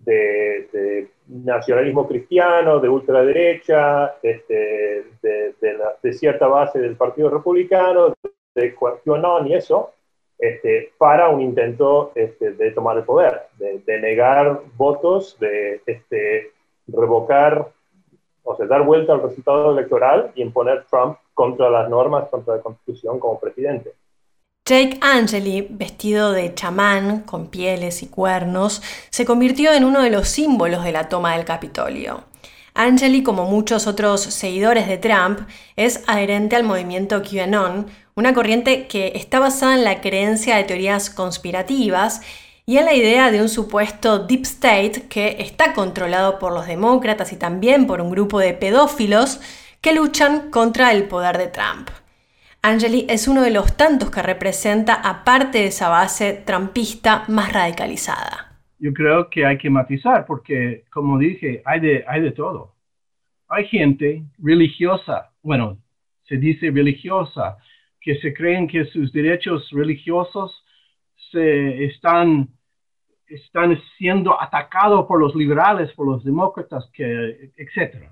de, 0.00 0.68
de, 0.72 1.08
nacionalismo 1.28 2.06
cristiano, 2.06 2.78
de 2.78 2.88
ultraderecha, 2.88 4.16
este, 4.22 5.04
de, 5.22 5.54
de, 6.02 6.12
cierta 6.12 6.46
base 6.46 6.78
del 6.78 6.96
Partido 6.96 7.30
Republicano, 7.30 8.14
de 8.54 8.74
QAnon 8.74 9.46
y 9.46 9.54
eso, 9.54 9.92
este, 10.38 10.92
para 10.98 11.28
un 11.28 11.40
intento 11.40 12.12
este, 12.14 12.52
de 12.52 12.70
tomar 12.70 12.96
el 12.98 13.04
poder, 13.04 13.42
de, 13.58 14.00
negar 14.00 14.60
votos, 14.76 15.36
de 15.40 15.80
este, 15.84 16.52
revocar, 16.86 17.68
o 18.44 18.56
sea, 18.56 18.66
dar 18.66 18.82
vuelta 18.82 19.14
al 19.14 19.22
resultado 19.22 19.72
electoral 19.72 20.32
y 20.34 20.42
imponer 20.42 20.84
Trump 20.88 21.18
contra 21.38 21.70
las 21.70 21.88
normas, 21.88 22.28
contra 22.30 22.56
la 22.56 22.62
Constitución 22.62 23.20
como 23.20 23.38
presidente. 23.38 23.94
Jake 24.64 24.98
Angeli, 25.00 25.68
vestido 25.70 26.32
de 26.32 26.52
chamán, 26.52 27.20
con 27.20 27.46
pieles 27.46 28.02
y 28.02 28.08
cuernos, 28.08 28.82
se 29.10 29.24
convirtió 29.24 29.72
en 29.72 29.84
uno 29.84 30.02
de 30.02 30.10
los 30.10 30.26
símbolos 30.28 30.82
de 30.82 30.90
la 30.90 31.08
toma 31.08 31.36
del 31.36 31.44
Capitolio. 31.44 32.24
Angeli, 32.74 33.22
como 33.22 33.44
muchos 33.44 33.86
otros 33.86 34.20
seguidores 34.20 34.88
de 34.88 34.98
Trump, 34.98 35.38
es 35.76 36.02
adherente 36.08 36.56
al 36.56 36.64
movimiento 36.64 37.22
QAnon, 37.22 37.86
una 38.16 38.34
corriente 38.34 38.88
que 38.88 39.12
está 39.14 39.38
basada 39.38 39.74
en 39.74 39.84
la 39.84 40.00
creencia 40.00 40.56
de 40.56 40.64
teorías 40.64 41.08
conspirativas 41.08 42.20
y 42.66 42.78
en 42.78 42.84
la 42.84 42.94
idea 42.94 43.30
de 43.30 43.40
un 43.40 43.48
supuesto 43.48 44.18
deep 44.18 44.42
state 44.42 45.06
que 45.08 45.36
está 45.38 45.72
controlado 45.72 46.40
por 46.40 46.52
los 46.52 46.66
demócratas 46.66 47.32
y 47.32 47.36
también 47.36 47.86
por 47.86 48.00
un 48.00 48.10
grupo 48.10 48.40
de 48.40 48.54
pedófilos 48.54 49.38
que 49.80 49.94
luchan 49.94 50.50
contra 50.50 50.92
el 50.92 51.04
poder 51.04 51.38
de 51.38 51.48
Trump. 51.48 51.88
Angeli 52.62 53.06
es 53.08 53.28
uno 53.28 53.42
de 53.42 53.52
los 53.52 53.76
tantos 53.76 54.10
que 54.10 54.20
representa, 54.20 54.94
aparte 54.94 55.58
de 55.58 55.66
esa 55.66 55.88
base 55.88 56.42
trumpista 56.44 57.24
más 57.28 57.52
radicalizada. 57.52 58.58
Yo 58.80 58.92
creo 58.92 59.30
que 59.30 59.46
hay 59.46 59.58
que 59.58 59.70
matizar 59.70 60.26
porque, 60.26 60.84
como 60.90 61.18
dije, 61.18 61.62
hay 61.64 61.80
de, 61.80 62.04
hay 62.06 62.20
de 62.20 62.32
todo. 62.32 62.74
Hay 63.48 63.66
gente 63.66 64.24
religiosa, 64.38 65.30
bueno, 65.42 65.78
se 66.24 66.36
dice 66.36 66.70
religiosa, 66.70 67.56
que 68.00 68.16
se 68.16 68.34
creen 68.34 68.68
que 68.68 68.84
sus 68.86 69.12
derechos 69.12 69.68
religiosos 69.70 70.64
se 71.30 71.84
están, 71.84 72.48
están 73.26 73.80
siendo 73.96 74.40
atacados 74.40 75.06
por 75.06 75.20
los 75.20 75.34
liberales, 75.34 75.92
por 75.92 76.06
los 76.06 76.24
demócratas, 76.24 76.88
etc. 76.96 78.10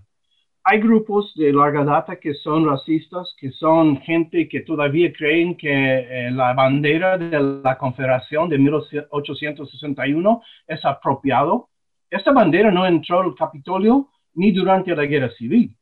Hay 0.69 0.81
grupos 0.81 1.33
de 1.37 1.53
larga 1.53 1.85
data 1.85 2.17
que 2.17 2.35
son 2.35 2.67
racistas, 2.67 3.33
que 3.39 3.53
son 3.53 4.01
gente 4.01 4.49
que 4.49 4.63
todavía 4.63 5.13
creen 5.13 5.57
que 5.57 5.69
eh, 5.71 6.31
la 6.33 6.55
bandera 6.55 7.17
de 7.17 7.61
la 7.63 7.79
Confederación 7.79 8.49
de 8.49 8.59
1861 8.59 10.43
es 10.67 10.85
apropiado. 10.85 11.69
Esta 12.11 12.33
bandera 12.33 12.73
no 12.73 12.85
entró 12.85 13.21
al 13.21 13.37
Capitolio 13.37 14.09
ni 14.35 14.51
durante 14.51 14.97
la 14.97 15.07
Guerra 15.07 15.31
Civil. 15.39 15.73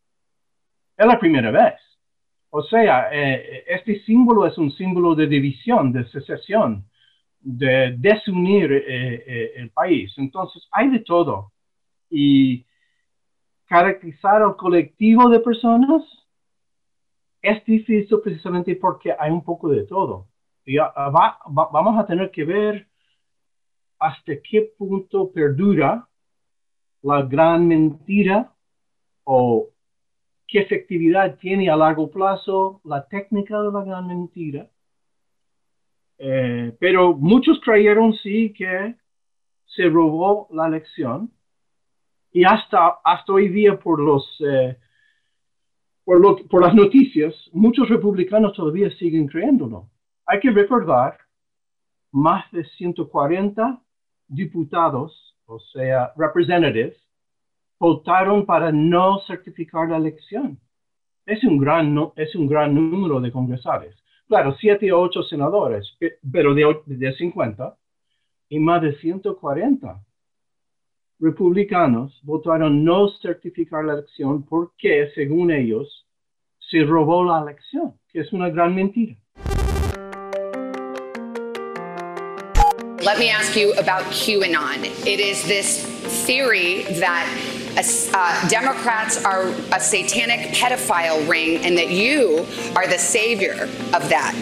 Es 0.99 1.07
la 1.07 1.19
primera 1.19 1.51
vez. 1.51 1.75
O 2.51 2.63
sea, 2.63 3.09
eh, 3.11 3.65
este 3.67 4.01
símbolo 4.05 4.47
es 4.47 4.59
un 4.59 4.71
símbolo 4.71 5.15
de 5.15 5.27
división, 5.27 5.93
de 5.93 6.05
secesión, 6.11 6.85
de 7.41 7.95
desunir 7.99 8.71
eh, 8.71 9.25
eh, 9.27 9.53
el 9.57 9.71
país. 9.71 10.13
Entonces, 10.19 10.69
hay 10.71 10.91
de 10.91 11.01
todo. 11.01 11.53
Y 12.11 12.65
caracterizar 13.67 14.43
al 14.43 14.57
colectivo 14.57 15.29
de 15.29 15.41
personas 15.41 16.03
es 17.43 17.65
difícil 17.65 18.21
precisamente 18.23 18.75
porque 18.77 19.15
hay 19.19 19.31
un 19.31 19.45
poco 19.45 19.69
de 19.69 19.85
todo. 19.85 20.29
Y 20.65 20.77
vamos 20.79 21.99
a 21.99 22.07
tener 22.07 22.31
que 22.31 22.45
ver 22.45 22.87
hasta 23.99 24.33
qué 24.43 24.73
punto 24.79 25.31
perdura 25.31 26.09
la 27.03 27.23
gran 27.23 27.69
mentira 27.69 28.51
o 29.25 29.69
qué 30.47 30.61
efectividad 30.61 31.37
tiene 31.37 31.69
a 31.69 31.77
largo 31.77 32.11
plazo 32.11 32.81
la 32.85 33.07
técnica 33.07 33.61
de 33.61 33.73
la 33.73 33.85
gran 33.85 34.07
mentira. 34.07 34.71
Eh, 36.17 36.75
pero 36.79 37.15
muchos 37.15 37.61
creyeron 37.61 38.15
sí 38.15 38.55
que 38.57 38.95
se 39.67 39.85
robó 39.89 40.49
la 40.51 40.69
elección 40.69 41.31
y 42.35 42.45
hasta, 42.45 42.99
hasta 43.05 43.33
hoy 43.33 43.49
día 43.49 43.79
por, 43.79 44.01
los, 44.01 44.27
eh, 44.41 44.77
por, 46.05 46.21
lo, 46.21 46.37
por 46.49 46.63
las 46.63 46.75
noticias, 46.75 47.33
muchos 47.53 47.89
republicanos 47.89 48.55
todavía 48.55 48.91
siguen 48.97 49.29
creyéndolo. 49.29 49.89
Hay 50.27 50.41
que 50.41 50.51
recordar, 50.51 51.17
más 52.11 52.51
de 52.51 52.65
140 52.65 53.81
diputados, 54.27 55.37
o 55.47 55.61
sea, 55.61 56.13
representatives, 56.17 56.97
votaron 57.79 58.45
para 58.45 58.73
no 58.73 59.21
certificar 59.29 59.89
la 59.89 59.99
elección. 59.99 60.59
Es 61.27 61.45
un 61.45 61.57
gran, 61.59 61.97
es 62.17 62.35
un 62.35 62.49
gran 62.49 62.75
número 62.75 63.21
de 63.21 63.31
congresales. 63.31 63.95
Claro, 64.27 64.57
siete 64.59 64.91
o 64.91 65.01
ocho 65.01 65.23
senadores, 65.23 65.97
pero 66.33 66.53
de, 66.53 66.81
de 66.87 67.13
50 67.13 67.77
y 68.49 68.59
más 68.59 68.83
de 68.83 68.97
140 68.97 70.03
republicanos 71.25 72.21
votaron 72.23 72.85
no 72.85 73.09
certificar 73.23 73.85
la 73.85 73.95
elección 73.95 74.43
porque, 74.45 75.11
según 75.15 75.51
ellos, 75.51 76.05
se 76.71 76.85
robó 76.85 77.25
la 77.25 77.41
elección, 77.41 77.95
que 78.13 78.21
es 78.21 78.33
una 78.33 78.51
gran 78.51 78.75
mentira. 78.75 79.17
Let 83.03 83.19
me 83.19 83.31
ask 83.31 83.57
you 83.57 83.73
about 83.75 84.05
QAnon. 84.13 84.85
It 85.07 85.21
is 85.21 85.43
this 85.45 85.85
theory 86.27 86.85
that 87.01 87.27
uh, 87.77 88.49
Democrats 88.49 89.23
are 89.25 89.49
a 89.73 89.81
satanic 89.81 90.55
pedophile 90.55 91.29
ring 91.29 91.65
and 91.65 91.77
that 91.77 91.91
you 91.91 92.47
are 92.77 92.87
the 92.87 92.99
savior 92.99 93.69
of 93.93 94.09
that. 94.09 94.35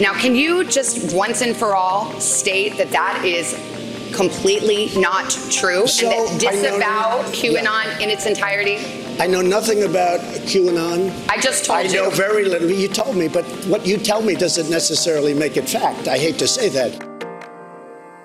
Now, 0.00 0.14
can 0.14 0.34
you 0.34 0.64
just 0.64 1.14
once 1.14 1.42
and 1.42 1.56
for 1.56 1.74
all 1.74 2.18
state 2.20 2.78
that 2.78 2.90
that 2.92 3.22
is 3.24 3.52
completely 4.12 4.90
not 4.96 5.30
true 5.50 5.86
so 5.86 6.10
and 6.10 6.40
that 6.40 6.52
disavow 6.52 7.22
know, 7.22 7.28
QAnon 7.32 7.84
yeah. 7.84 7.98
in 7.98 8.10
its 8.10 8.26
entirety? 8.26 8.78
I 9.20 9.26
know 9.26 9.42
nothing 9.42 9.82
about 9.82 10.20
QAnon. 10.46 11.10
I 11.28 11.40
just 11.40 11.64
told 11.64 11.78
I 11.78 11.82
you. 11.82 12.00
I 12.00 12.04
know 12.04 12.10
very 12.10 12.44
little. 12.44 12.70
You 12.70 12.88
told 12.88 13.16
me, 13.16 13.28
but 13.28 13.44
what 13.66 13.86
you 13.86 13.98
tell 13.98 14.22
me 14.22 14.34
doesn't 14.34 14.70
necessarily 14.70 15.34
make 15.34 15.56
it 15.56 15.68
fact. 15.68 16.08
I 16.08 16.18
hate 16.18 16.38
to 16.38 16.46
say 16.46 16.68
that. 16.70 16.92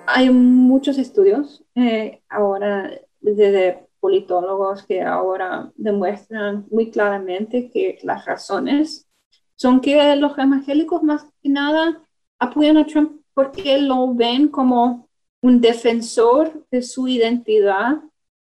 Hay 0.06 0.30
muchos 0.30 0.98
estudios 0.98 1.62
eh, 1.74 2.20
ahora 2.30 2.90
de 3.20 3.78
politólogos 4.00 4.82
que 4.86 5.00
ahora 5.00 5.72
demuestran 5.76 6.66
muy 6.70 6.90
claramente 6.90 7.70
que 7.70 7.98
las 8.02 8.26
razones 8.26 9.08
son 9.56 9.80
que 9.80 10.14
los 10.16 10.36
evangélicos 10.36 11.02
más 11.02 11.24
que 11.42 11.48
nada 11.48 12.02
apoyan 12.38 12.76
a 12.76 12.86
Trump 12.86 13.22
porque 13.32 13.78
lo 13.78 14.14
ven 14.14 14.48
como 14.48 15.08
un 15.44 15.60
defensor 15.60 16.66
de 16.70 16.80
su 16.82 17.06
identidad 17.06 17.98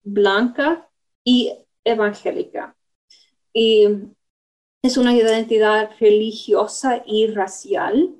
blanca 0.03 0.87
y 1.23 1.51
evangélica. 1.83 2.75
Y 3.53 3.87
es 4.83 4.97
una 4.97 5.15
identidad 5.15 5.89
religiosa 5.99 7.03
y 7.07 7.27
racial. 7.27 8.15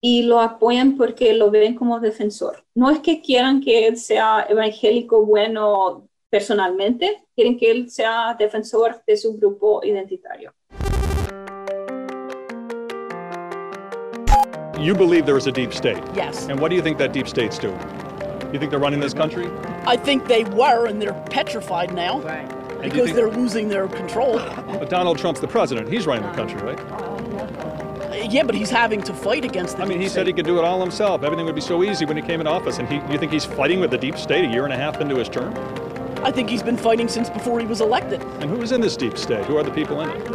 y 0.00 0.22
lo 0.22 0.40
apoyan 0.40 0.96
porque 0.96 1.34
lo 1.34 1.50
ven 1.50 1.74
como 1.74 2.00
defensor. 2.00 2.64
No 2.74 2.90
es 2.90 3.00
que 3.00 3.22
quieran 3.22 3.60
que 3.60 3.88
él 3.88 3.96
sea 3.98 4.46
evangélico 4.48 5.26
bueno 5.26 6.08
personalmente, 6.30 7.24
quieren 7.34 7.58
que 7.58 7.70
él 7.72 7.90
sea 7.90 8.36
defensor 8.38 9.02
de 9.06 9.16
su 9.16 9.36
grupo 9.36 9.82
identitario. 9.84 10.54
You 14.78 14.94
believe 14.94 15.26
there 15.26 15.36
is 15.36 15.46
a 15.46 15.52
deep 15.52 15.72
state. 15.72 16.02
Yes. 16.14 16.46
And 16.48 16.60
what 16.60 16.68
do 16.68 16.76
you 16.76 16.82
think 16.82 16.98
that 16.98 17.12
deep 17.12 17.28
state's 17.28 17.58
doing? 17.58 17.78
You 18.52 18.58
think 18.58 18.70
they're 18.70 18.78
running 18.78 19.00
this 19.00 19.14
country? 19.14 19.50
I 19.86 19.96
think 19.96 20.26
they 20.26 20.44
were, 20.44 20.86
and 20.86 21.00
they're 21.00 21.12
petrified 21.30 21.92
now 21.94 22.20
And 22.20 22.48
do 22.48 22.54
you 22.86 22.90
because 22.90 23.04
think- 23.06 23.16
they're 23.16 23.30
losing 23.30 23.68
their 23.68 23.88
control. 23.88 24.38
But 24.38 24.90
Donald 24.90 25.18
Trump's 25.18 25.40
the 25.40 25.48
president. 25.48 25.88
He's 25.88 26.06
running 26.06 26.24
the 26.28 26.32
country, 26.36 26.60
right? 26.62 26.78
Yeah, 28.30 28.42
but 28.44 28.54
he's 28.54 28.70
having 28.70 29.02
to 29.02 29.14
fight 29.14 29.44
against 29.44 29.76
the 29.76 29.82
I 29.84 29.86
mean, 29.86 29.98
deep 29.98 30.04
he 30.04 30.08
said 30.08 30.26
he 30.26 30.32
could 30.32 30.46
do 30.46 30.58
it 30.58 30.64
all 30.64 30.80
himself. 30.80 31.22
Everything 31.22 31.46
would 31.46 31.54
be 31.54 31.60
so 31.60 31.82
easy 31.84 32.04
when 32.04 32.16
he 32.16 32.22
came 32.22 32.40
into 32.40 32.50
office. 32.50 32.78
And 32.78 32.88
he, 32.88 32.96
you 33.12 33.18
think 33.18 33.30
he's 33.32 33.44
fighting 33.44 33.78
with 33.80 33.90
the 33.90 33.98
deep 33.98 34.16
state 34.16 34.44
a 34.44 34.48
year 34.48 34.64
and 34.64 34.72
a 34.72 34.76
half 34.76 35.00
into 35.00 35.16
his 35.16 35.28
term? 35.28 35.54
I 36.24 36.30
think 36.32 36.48
he's 36.50 36.62
been 36.62 36.76
fighting 36.78 37.08
since 37.08 37.30
before 37.30 37.60
he 37.60 37.66
was 37.66 37.80
elected. 37.80 38.20
And 38.40 38.50
who 38.50 38.60
is 38.62 38.72
in 38.72 38.80
this 38.80 38.96
deep 38.96 39.16
state? 39.16 39.44
Who 39.44 39.56
are 39.58 39.62
the 39.62 39.70
people 39.70 40.00
in 40.00 40.10
it? 40.10 40.26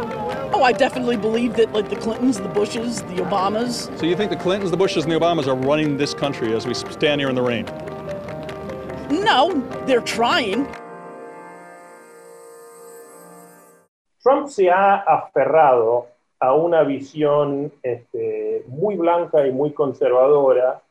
I 0.62 0.72
definitely 0.72 1.16
believe 1.16 1.54
that, 1.56 1.72
like 1.72 1.88
the 1.88 1.96
Clintons, 1.96 2.40
the 2.40 2.48
Bushes, 2.48 3.02
the 3.02 3.16
Obamas. 3.16 3.96
So 3.98 4.06
you 4.06 4.16
think 4.16 4.30
the 4.30 4.36
Clintons, 4.36 4.70
the 4.70 4.76
Bushes, 4.76 5.04
and 5.04 5.12
the 5.12 5.18
Obamas 5.18 5.46
are 5.46 5.56
running 5.56 5.96
this 5.96 6.14
country 6.14 6.54
as 6.54 6.66
we 6.66 6.74
stand 6.74 7.20
here 7.20 7.28
in 7.28 7.34
the 7.34 7.42
rain? 7.42 7.66
No, 9.10 9.52
they're 9.86 10.00
trying. 10.00 10.66
Trump 14.22 14.48
se 14.48 14.68
ha 14.68 15.02
aferrado 15.06 16.06
a 16.38 16.54
una 16.54 16.84
visión 16.84 17.72
este, 17.82 18.64
muy 18.68 18.96
blanca 18.96 19.46
y 19.46 19.52
muy 19.52 19.72
conservadora 19.72 20.82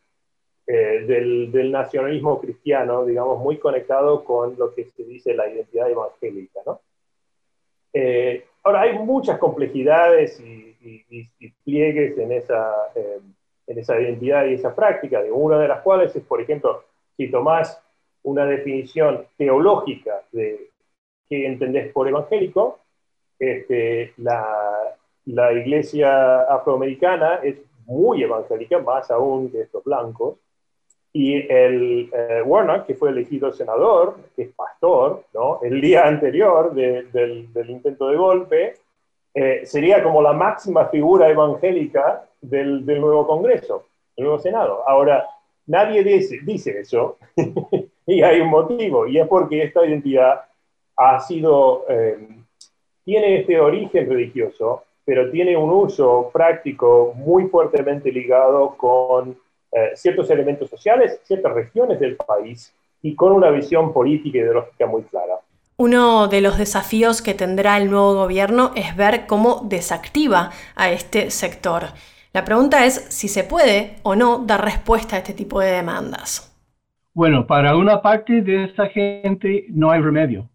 eh, 0.67 1.05
del, 1.07 1.51
del 1.51 1.71
nacionalismo 1.71 2.39
cristiano, 2.39 3.05
digamos, 3.05 3.39
muy 3.39 3.57
conectado 3.57 4.23
con 4.23 4.55
lo 4.57 4.73
que 4.73 4.91
se 4.95 5.03
dice 5.03 5.33
la 5.33 5.49
identidad 5.49 5.89
evangélica. 5.89 6.59
¿no? 6.65 6.81
Eh, 7.93 8.45
ahora, 8.63 8.81
hay 8.81 8.97
muchas 8.99 9.37
complejidades 9.39 10.39
y, 10.39 10.61
pliegues 11.63 12.17
en 12.17 12.31
esa, 12.31 12.71
eh, 12.95 13.19
en 13.67 13.79
esa 13.79 13.99
identidad 13.99 14.45
y 14.45 14.55
esa 14.55 14.75
práctica, 14.75 15.21
de 15.21 15.31
una 15.31 15.59
de 15.59 15.67
las 15.67 15.81
cuales 15.81 16.15
es, 16.15 16.23
por 16.23 16.41
ejemplo, 16.41 16.83
si 17.17 17.29
tomás 17.29 17.81
una 18.23 18.45
definición 18.45 19.25
teológica 19.37 20.21
de 20.31 20.69
qué 21.29 21.45
entendés 21.45 21.91
por 21.91 22.07
evangélico, 22.07 22.79
este, 23.39 24.13
la, 24.17 24.95
la 25.25 25.53
iglesia 25.53 26.41
afroamericana 26.41 27.35
es 27.43 27.57
muy 27.85 28.23
evangélica, 28.23 28.79
más 28.79 29.09
aún 29.11 29.51
que 29.51 29.61
estos 29.61 29.83
blancos, 29.83 30.37
y 31.13 31.35
el 31.51 32.09
eh, 32.13 32.41
Warnock, 32.45 32.85
que 32.85 32.95
fue 32.95 33.09
elegido 33.09 33.51
senador, 33.51 34.15
que 34.35 34.43
es 34.43 34.49
pastor, 34.55 35.23
¿no? 35.33 35.59
el 35.61 35.81
día 35.81 36.07
anterior 36.07 36.73
de- 36.73 37.03
del, 37.11 37.51
del 37.51 37.69
intento 37.69 38.07
de 38.07 38.15
golpe, 38.15 38.73
eh, 39.33 39.61
sería 39.65 40.01
como 40.03 40.21
la 40.21 40.33
máxima 40.33 40.85
figura 40.87 41.29
evangélica 41.29 42.25
del, 42.41 42.85
del 42.85 43.01
nuevo 43.01 43.27
Congreso, 43.27 43.85
del 44.15 44.25
nuevo 44.25 44.39
Senado. 44.39 44.83
Ahora, 44.87 45.25
nadie 45.67 46.03
dice, 46.03 46.39
dice 46.43 46.79
eso, 46.79 47.17
y 48.05 48.21
hay 48.21 48.39
un 48.41 48.49
motivo, 48.49 49.05
y 49.07 49.17
es 49.19 49.27
porque 49.27 49.63
esta 49.63 49.85
identidad 49.85 50.41
ha 50.97 51.19
sido, 51.19 51.85
eh, 51.89 52.17
tiene 53.03 53.39
este 53.39 53.59
origen 53.59 54.09
religioso, 54.09 54.83
pero 55.03 55.29
tiene 55.31 55.57
un 55.57 55.69
uso 55.71 56.29
práctico 56.31 57.13
muy 57.15 57.47
fuertemente 57.47 58.11
ligado 58.11 58.75
con 58.77 59.35
eh, 59.71 59.91
ciertos 59.95 60.29
elementos 60.29 60.69
sociales, 60.69 61.19
ciertas 61.23 61.53
regiones 61.53 61.99
del 61.99 62.17
país 62.17 62.73
y 63.01 63.15
con 63.15 63.31
una 63.31 63.49
visión 63.49 63.93
política 63.93 64.37
y 64.37 64.41
ideológica 64.41 64.85
muy 64.85 65.03
clara. 65.03 65.35
Uno 65.77 66.27
de 66.27 66.41
los 66.41 66.57
desafíos 66.57 67.21
que 67.21 67.33
tendrá 67.33 67.77
el 67.77 67.89
nuevo 67.89 68.13
gobierno 68.13 68.71
es 68.75 68.95
ver 68.95 69.25
cómo 69.27 69.61
desactiva 69.63 70.51
a 70.75 70.91
este 70.91 71.31
sector. 71.31 71.85
La 72.33 72.45
pregunta 72.45 72.85
es 72.85 72.95
si 73.09 73.27
se 73.27 73.43
puede 73.43 73.95
o 74.03 74.15
no 74.15 74.39
dar 74.45 74.63
respuesta 74.63 75.15
a 75.15 75.19
este 75.19 75.33
tipo 75.33 75.59
de 75.59 75.71
demandas. 75.71 76.47
Bueno, 77.13 77.47
para 77.47 77.75
una 77.75 78.01
parte 78.01 78.41
de 78.41 78.65
esta 78.65 78.87
gente 78.87 79.65
no 79.69 79.91
hay 79.91 80.01
remedio. 80.01 80.49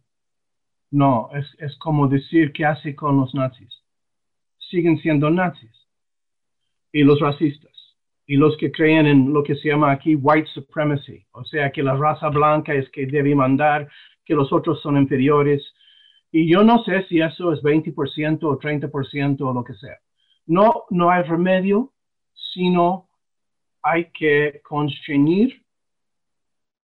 No, 0.91 1.29
es, 1.35 1.47
es 1.59 1.77
como 1.79 2.07
decir 2.07 2.53
qué 2.53 2.65
hace 2.65 2.95
con 2.95 3.19
los 3.19 3.35
nazis. 3.35 3.83
Siguen 4.71 4.99
siendo 4.99 5.29
nazis. 5.29 5.73
Y 6.93 7.03
los 7.03 7.21
racistas. 7.21 7.76
Y 8.27 8.37
los 8.37 8.57
que 8.57 8.73
creen 8.73 9.07
en 9.07 9.33
lo 9.33 9.43
que 9.43 9.55
se 9.55 9.69
llama 9.69 9.93
aquí 9.93 10.17
white 10.17 10.49
supremacy. 10.53 11.25
O 11.33 11.45
sea, 11.45 11.71
que 11.71 11.83
la 11.83 11.97
raza 11.97 12.29
blanca 12.29 12.75
es 12.75 12.89
que 12.91 13.07
debe 13.07 13.35
mandar, 13.35 13.89
que 14.25 14.35
los 14.35 14.53
otros 14.53 14.81
son 14.83 14.97
inferiores. 14.97 15.63
Y 16.33 16.51
yo 16.51 16.65
no 16.65 16.83
sé 16.85 17.05
si 17.09 17.21
eso 17.21 17.53
es 17.53 17.63
20% 17.63 18.43
o 18.43 18.59
30% 18.59 19.41
o 19.41 19.53
lo 19.53 19.63
que 19.63 19.75
sea. 19.75 19.97
No, 20.47 20.85
no 20.91 21.11
hay 21.11 21.23
remedio, 21.23 21.93
sino 22.53 23.09
hay 23.83 24.11
que 24.13 24.61
constreñir 24.65 25.63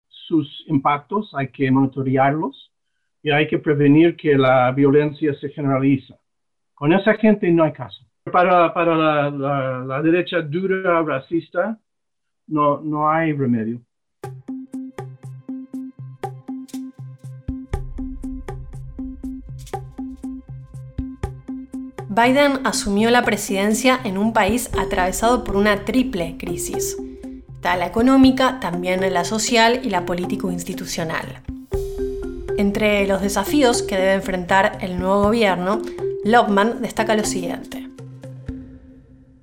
sus 0.07 0.63
impactos, 0.67 1.31
hay 1.33 1.47
que 1.49 1.71
monitorearlos 1.71 2.71
y 3.23 3.31
hay 3.31 3.47
que 3.47 3.59
prevenir 3.59 4.15
que 4.15 4.37
la 4.37 4.71
violencia 4.71 5.33
se 5.35 5.49
generaliza. 5.49 6.15
Con 6.73 6.93
esa 6.93 7.15
gente 7.15 7.49
no 7.51 7.63
hay 7.63 7.73
caso. 7.73 8.08
Para, 8.31 8.73
para 8.73 8.95
la, 8.95 9.29
la- 9.85 10.01
derecha 10.01 10.41
dura, 10.41 11.01
racista, 11.03 11.77
no, 12.47 12.81
no 12.81 13.09
hay 13.09 13.33
remedio. 13.33 13.81
Biden 22.09 22.65
asumió 22.65 23.09
la 23.11 23.23
presidencia 23.23 23.99
en 24.03 24.17
un 24.17 24.33
país 24.33 24.69
atravesado 24.77 25.43
por 25.43 25.55
una 25.55 25.85
triple 25.85 26.35
crisis. 26.37 26.97
Está 27.53 27.77
la 27.77 27.85
económica, 27.85 28.59
también 28.59 29.01
la 29.13 29.23
social 29.23 29.81
y 29.83 29.89
la 29.89 30.05
político-institucional. 30.05 31.41
Entre 32.57 33.07
los 33.07 33.21
desafíos 33.21 33.83
que 33.83 33.95
debe 33.95 34.13
enfrentar 34.13 34.79
el 34.81 34.99
nuevo 34.99 35.23
gobierno, 35.23 35.81
Lobman 36.25 36.81
destaca 36.81 37.15
lo 37.15 37.23
siguiente. 37.23 37.88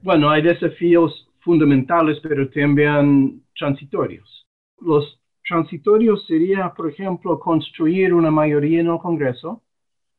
Bueno, 0.07 0.31
hay 0.31 0.41
desafíos 0.41 1.29
fundamentales, 1.41 2.21
pero 2.23 2.49
también 2.51 3.43
transitorios. 3.59 4.47
Los 4.81 5.21
transitorios 5.45 6.25
sería, 6.29 6.73
por 6.77 6.89
ejemplo, 6.89 7.41
construir 7.41 8.15
una 8.15 8.31
mayoría 8.31 8.79
en 8.83 8.87
el 8.87 8.99
Congreso 8.99 9.65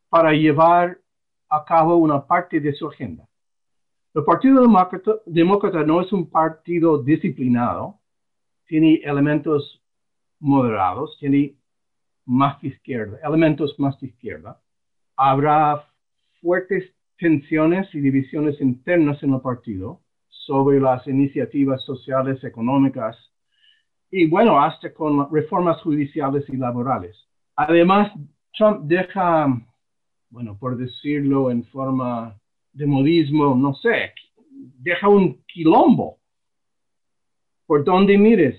para 0.09 0.33
llevar 0.33 0.99
a 1.47 1.63
cabo 1.63 1.95
una 1.95 2.27
parte 2.27 2.59
de 2.59 2.73
su 2.73 2.89
agenda. 2.89 3.29
El 4.13 4.25
Partido 4.25 4.61
Demócrata, 5.25 5.83
no 5.85 6.01
es 6.01 6.11
un 6.11 6.29
partido 6.29 7.01
disciplinado, 7.01 7.97
tiene 8.65 8.95
elementos 9.05 9.81
moderados, 10.41 11.15
tiene 11.17 11.55
más 12.25 12.61
de 12.61 12.67
izquierda, 12.67 13.19
elementos 13.23 13.73
más 13.79 13.97
de 14.01 14.07
izquierda. 14.07 14.59
Habrá 15.15 15.81
fuertes 16.41 16.93
tensiones 17.17 17.93
y 17.93 17.99
divisiones 17.99 18.59
internas 18.61 19.21
en 19.23 19.33
el 19.33 19.41
partido 19.41 20.01
sobre 20.27 20.79
las 20.79 21.05
iniciativas 21.07 21.83
sociales, 21.83 22.43
económicas 22.43 23.17
y 24.09 24.27
bueno, 24.27 24.59
hasta 24.61 24.93
con 24.93 25.31
reformas 25.31 25.81
judiciales 25.81 26.45
y 26.47 26.57
laborales. 26.57 27.15
Además, 27.55 28.11
Trump 28.53 28.81
deja, 28.83 29.47
bueno, 30.29 30.57
por 30.57 30.77
decirlo 30.77 31.51
en 31.51 31.65
forma 31.65 32.35
de 32.71 32.85
modismo, 32.85 33.55
no 33.55 33.73
sé, 33.73 34.13
deja 34.79 35.09
un 35.09 35.43
quilombo 35.47 36.19
por 37.65 37.83
donde 37.83 38.17
mires 38.17 38.57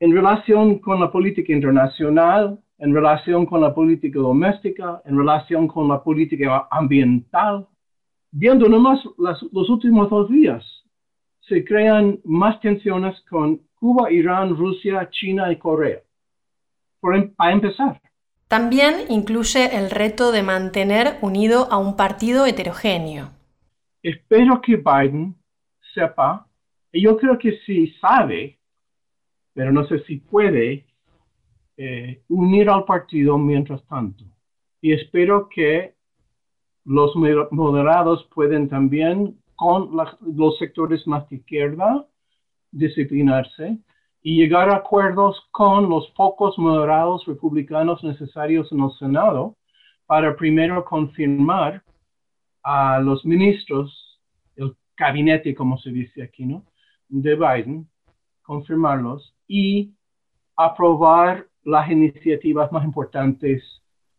en 0.00 0.12
relación 0.12 0.78
con 0.78 0.98
la 0.98 1.12
política 1.12 1.52
internacional, 1.52 2.58
en 2.78 2.94
relación 2.94 3.46
con 3.46 3.60
la 3.60 3.72
política 3.72 4.18
doméstica, 4.18 5.00
en 5.04 5.16
relación 5.16 5.68
con 5.68 5.86
la 5.86 6.02
política 6.02 6.66
ambiental. 6.70 7.68
Viendo 8.32 8.66
nomás 8.66 8.98
las- 9.18 9.42
los 9.52 9.68
últimos 9.68 10.08
dos 10.08 10.28
días, 10.30 10.64
se 11.40 11.62
crean 11.64 12.18
más 12.24 12.58
tensiones 12.60 13.20
con 13.28 13.60
Cuba, 13.74 14.10
Irán, 14.10 14.56
Rusia, 14.56 15.08
China 15.10 15.52
y 15.52 15.56
Corea. 15.56 16.00
Por 17.00 17.14
em- 17.14 17.34
para 17.34 17.52
empezar. 17.52 18.00
También 18.48 18.94
incluye 19.10 19.76
el 19.76 19.90
reto 19.90 20.32
de 20.32 20.42
mantener 20.42 21.18
unido 21.20 21.70
a 21.70 21.76
un 21.78 21.96
partido 21.96 22.46
heterogéneo. 22.46 23.30
Espero 24.02 24.60
que 24.60 24.76
Biden 24.76 25.34
sepa, 25.94 26.46
y 26.92 27.02
yo 27.02 27.16
creo 27.18 27.38
que 27.38 27.58
sí 27.66 27.88
sabe, 28.00 28.58
pero 29.54 29.72
no 29.72 29.86
sé 29.86 30.00
si 30.04 30.16
puede, 30.16 30.86
eh, 31.76 32.22
unir 32.28 32.70
al 32.70 32.84
partido 32.84 33.36
mientras 33.36 33.82
tanto. 33.86 34.24
Y 34.80 34.92
espero 34.92 35.48
que 35.48 35.94
los 36.84 37.14
mo- 37.16 37.48
moderados 37.50 38.28
pueden 38.34 38.68
también, 38.68 39.38
con 39.54 39.90
los 40.20 40.58
sectores 40.58 41.06
más 41.06 41.28
de 41.28 41.36
izquierda, 41.36 42.06
disciplinarse 42.72 43.78
y 44.22 44.36
llegar 44.36 44.70
a 44.70 44.76
acuerdos 44.76 45.40
con 45.50 45.88
los 45.88 46.10
pocos 46.12 46.58
moderados 46.58 47.24
republicanos 47.26 48.02
necesarios 48.02 48.70
en 48.72 48.80
el 48.80 48.90
Senado 48.98 49.56
para 50.06 50.34
primero 50.36 50.84
confirmar 50.84 51.82
a 52.62 53.00
los 53.00 53.24
ministros, 53.24 54.20
el 54.56 54.76
gabinete, 54.96 55.54
como 55.54 55.78
se 55.78 55.90
dice 55.90 56.22
aquí, 56.22 56.46
¿no? 56.46 56.64
De 57.08 57.34
Biden, 57.34 57.88
confirmarlos 58.42 59.34
y 59.46 59.92
aprobar 60.56 61.46
las 61.64 61.90
iniciativas 61.90 62.70
más 62.72 62.84
importantes 62.84 63.62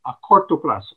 a 0.04 0.18
corto 0.20 0.62
plazo. 0.62 0.96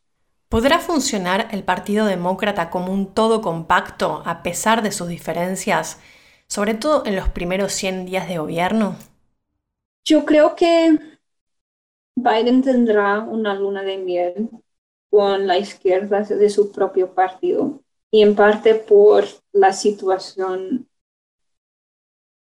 ¿Podrá 0.48 0.78
funcionar 0.78 1.48
el 1.50 1.64
Partido 1.64 2.06
Demócrata 2.06 2.70
como 2.70 2.92
un 2.92 3.12
todo 3.12 3.42
compacto 3.42 4.22
a 4.24 4.44
pesar 4.44 4.82
de 4.82 4.92
sus 4.92 5.08
diferencias, 5.08 6.00
sobre 6.46 6.74
todo 6.74 7.04
en 7.04 7.16
los 7.16 7.28
primeros 7.28 7.72
100 7.72 8.06
días 8.06 8.28
de 8.28 8.38
gobierno? 8.38 8.96
Yo 10.04 10.24
creo 10.24 10.54
que 10.54 10.98
Biden 12.14 12.62
tendrá 12.62 13.18
una 13.20 13.54
luna 13.54 13.82
de 13.82 13.98
miel 13.98 14.50
con 15.10 15.48
la 15.48 15.58
izquierda 15.58 16.20
de 16.22 16.48
su 16.48 16.70
propio 16.70 17.12
partido 17.12 17.80
y 18.12 18.22
en 18.22 18.36
parte 18.36 18.76
por 18.76 19.24
la 19.52 19.72
situación 19.72 20.88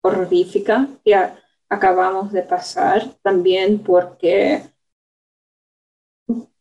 horrífica 0.02 0.90
que 1.06 1.16
acabamos 1.70 2.34
de 2.34 2.44
pasar, 2.44 3.14
también 3.22 3.80
porque 3.80 4.62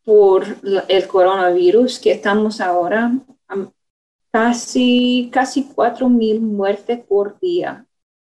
por 0.07 0.45
el 0.87 1.07
coronavirus 1.09 1.99
que 1.99 2.13
estamos 2.13 2.61
ahora, 2.61 3.11
casi, 4.31 5.29
casi 5.33 5.67
4.000 5.75 6.39
muertes 6.39 7.03
por 7.03 7.37
día 7.41 7.85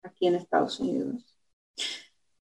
aquí 0.04 0.28
en 0.28 0.36
Estados 0.36 0.80
Unidos. 0.80 1.36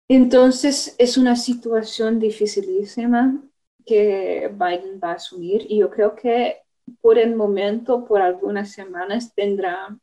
Entonces 0.08 0.96
es 0.98 1.18
una 1.18 1.36
situación 1.36 2.18
dificilísima 2.18 3.44
que 3.86 4.50
Biden 4.54 5.02
va 5.04 5.12
a 5.12 5.16
asumir 5.16 5.66
y 5.68 5.80
yo 5.80 5.90
creo 5.90 6.16
que 6.16 6.62
por 7.02 7.20
el 7.20 7.36
momento, 7.36 8.06
por 8.06 8.22
algunas 8.22 8.72
semanas, 8.72 9.34
tendrá 9.36 10.00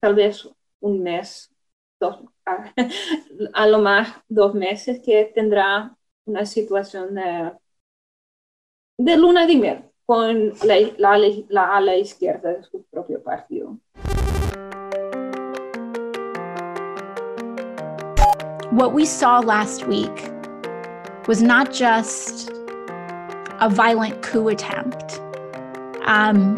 tal 0.00 0.16
vez 0.16 0.46
un 0.80 1.02
mes, 1.02 1.50
dos, 1.98 2.18
a, 3.54 3.66
lo 3.66 3.78
más 3.78 4.16
dos 4.28 4.52
meses 4.54 5.00
que 5.02 5.32
tendrá 5.34 5.96
una 6.26 6.44
situación 6.44 7.14
de, 7.14 7.52
de 9.04 9.16
luna 9.16 9.46
con 10.06 10.52
la, 10.64 10.90
la, 10.98 11.16
la 11.50 11.76
ala 11.76 11.94
izquierda 11.94 12.56
de 12.56 12.62
su 12.62 12.82
propio 12.90 13.18
partido. 13.18 13.78
What 18.70 18.94
we 18.94 19.04
saw 19.04 19.40
last 19.40 19.86
week 19.86 20.30
was 21.28 21.42
not 21.42 21.70
just 21.70 22.50
a 23.60 23.68
violent 23.68 24.22
coup 24.22 24.48
attempt, 24.48 25.20
um, 26.06 26.56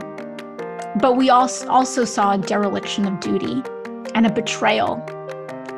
but 1.00 1.16
we 1.16 1.28
also 1.30 2.04
saw 2.04 2.34
a 2.34 2.38
dereliction 2.38 3.06
of 3.06 3.18
duty 3.18 3.60
and 4.14 4.24
a 4.24 4.30
betrayal 4.32 5.02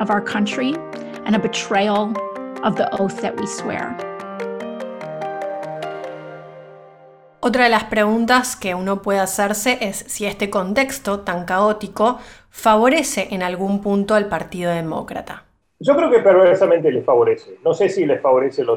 of 0.01 0.11
our 0.11 0.21
country 0.21 0.75
and 1.25 1.35
a 1.35 1.39
betrayal 1.39 2.13
of 2.63 2.77
the 2.77 2.89
oath 3.01 3.23
that 3.23 3.41
we 3.41 3.47
swear. 3.47 3.97
Otra 7.49 7.65
de 7.65 7.71
las 7.71 7.85
preguntas 7.85 8.57
que 8.57 8.75
uno 8.75 9.01
puede 9.01 9.21
hacerse 9.21 9.79
es 9.81 9.97
si 9.97 10.27
este 10.27 10.51
contexto 10.51 11.21
tan 11.21 11.47
caótico 11.47 12.19
favorece 12.51 13.29
en 13.31 13.43
algún 13.43 13.81
punto 13.81 14.15
al 14.15 14.29
Partido 14.29 14.71
Demócrata. 14.71 15.45
Yo 15.81 15.97
creo 15.97 16.11
que 16.11 16.19
perversamente 16.19 16.93
les 16.93 17.07
favorece. 17.07 17.57
No 17.65 17.73
sé 17.73 17.89
si 17.89 18.05
les 18.05 18.21
favorece 18.21 18.65
lo, 18.65 18.77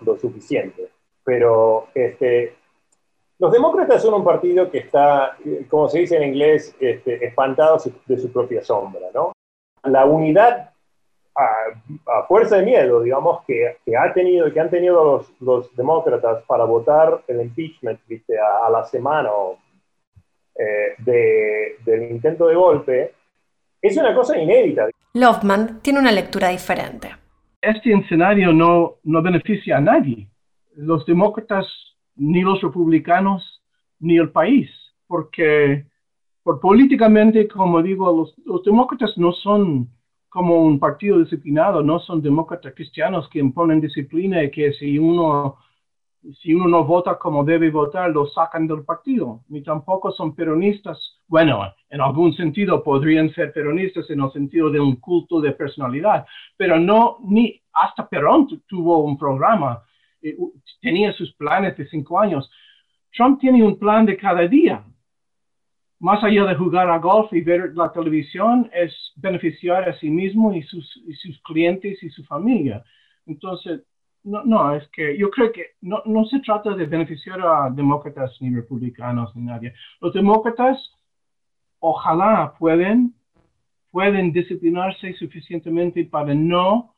lo, 0.00 0.18
suficiente, 0.20 0.88
pero 1.22 1.86
este, 1.94 2.56
los 3.38 3.52
demócratas 3.52 4.02
son 4.02 4.14
un 4.14 4.24
partido 4.24 4.68
que 4.72 4.78
está, 4.78 5.36
como 5.68 5.88
se 5.88 6.00
dice 6.00 6.16
en 6.16 6.24
inglés, 6.24 6.74
este, 6.80 7.24
espantado 7.24 7.78
de 8.06 8.18
su 8.18 8.32
propia 8.32 8.64
sombra. 8.64 9.06
¿no? 9.14 9.30
La 9.84 10.04
unidad 10.04 10.72
a, 11.40 12.26
fuerza 12.26 12.56
de 12.56 12.64
miedo, 12.64 13.02
digamos, 13.02 13.44
que, 13.46 13.76
que, 13.84 13.96
ha 13.96 14.12
tenido, 14.12 14.52
que 14.52 14.60
han 14.60 14.70
tenido 14.70 15.04
los, 15.04 15.40
los 15.40 15.76
demócratas 15.76 16.42
para 16.46 16.64
votar 16.64 17.22
el 17.28 17.40
impeachment 17.40 18.00
¿viste? 18.06 18.34
A, 18.38 18.70
la 18.70 18.84
semana 18.84 19.30
eh, 20.54 20.94
de, 20.98 21.76
del 21.84 22.10
intento 22.10 22.46
de 22.46 22.54
golpe, 22.54 23.14
es 23.82 23.96
una 23.96 24.14
cosa 24.14 24.38
inédita. 24.38 24.88
Lofman 25.14 25.80
tiene 25.80 25.98
una 25.98 26.12
lectura 26.12 26.48
diferente. 26.48 27.10
Este 27.60 27.92
escenario 27.92 28.52
no, 28.52 28.96
no 29.04 29.22
beneficia 29.22 29.78
a 29.78 29.80
nadie, 29.80 30.28
los 30.76 31.04
demócratas, 31.06 31.66
ni 32.16 32.42
los 32.42 32.60
republicanos, 32.62 33.62
ni 33.98 34.16
el 34.16 34.30
país, 34.30 34.70
porque 35.06 35.84
por 36.42 36.60
políticamente, 36.60 37.46
como 37.48 37.82
digo, 37.82 38.10
los, 38.16 38.34
los 38.44 38.64
demócratas 38.64 39.16
no 39.18 39.32
son 39.32 39.88
como 40.30 40.62
un 40.62 40.78
partido 40.78 41.18
disciplinado, 41.18 41.82
no 41.82 41.98
son 41.98 42.22
demócratas 42.22 42.72
cristianos 42.74 43.28
que 43.28 43.40
imponen 43.40 43.80
disciplina 43.80 44.42
y 44.42 44.50
que 44.50 44.72
si 44.74 44.96
uno, 44.96 45.56
si 46.40 46.54
uno 46.54 46.68
no 46.68 46.84
vota 46.84 47.18
como 47.18 47.44
debe 47.44 47.68
votar, 47.70 48.10
lo 48.10 48.26
sacan 48.28 48.68
del 48.68 48.84
partido, 48.84 49.40
ni 49.48 49.62
tampoco 49.62 50.12
son 50.12 50.36
peronistas. 50.36 51.18
Bueno, 51.26 51.60
en 51.88 52.00
algún 52.00 52.32
sentido 52.34 52.82
podrían 52.82 53.28
ser 53.34 53.52
peronistas 53.52 54.08
en 54.08 54.20
el 54.20 54.30
sentido 54.30 54.70
de 54.70 54.78
un 54.78 54.96
culto 54.96 55.40
de 55.40 55.50
personalidad, 55.50 56.24
pero 56.56 56.78
no, 56.78 57.18
ni 57.24 57.60
hasta 57.72 58.08
Perón 58.08 58.46
tuvo 58.68 58.98
un 58.98 59.18
programa, 59.18 59.82
eh, 60.22 60.36
tenía 60.80 61.12
sus 61.12 61.34
planes 61.34 61.76
de 61.76 61.88
cinco 61.88 62.20
años. 62.20 62.48
Trump 63.12 63.40
tiene 63.40 63.64
un 63.64 63.76
plan 63.76 64.06
de 64.06 64.16
cada 64.16 64.46
día 64.46 64.84
más 66.00 66.24
allá 66.24 66.46
de 66.46 66.54
jugar 66.54 66.88
a 66.88 66.98
golf 66.98 67.30
y 67.32 67.42
ver 67.42 67.72
la 67.74 67.92
televisión, 67.92 68.70
es 68.72 69.12
beneficiar 69.16 69.86
a 69.86 69.98
sí 69.98 70.08
mismo 70.08 70.52
y 70.54 70.62
sus, 70.62 70.90
sus 71.22 71.40
clientes 71.42 72.02
y 72.02 72.08
su 72.08 72.24
familia. 72.24 72.82
Entonces, 73.26 73.82
no, 74.24 74.42
no, 74.44 74.74
es 74.74 74.88
que 74.88 75.16
yo 75.18 75.30
creo 75.30 75.52
que 75.52 75.66
no, 75.82 76.02
no 76.06 76.24
se 76.24 76.40
trata 76.40 76.74
de 76.74 76.86
beneficiar 76.86 77.40
a 77.42 77.70
demócratas 77.70 78.34
ni 78.40 78.54
republicanos 78.54 79.34
ni 79.36 79.42
nadie. 79.42 79.74
Los 80.00 80.14
demócratas, 80.14 80.78
ojalá 81.80 82.54
pueden, 82.58 83.14
pueden 83.90 84.32
disciplinarse 84.32 85.12
suficientemente 85.18 86.06
para 86.06 86.34
no, 86.34 86.94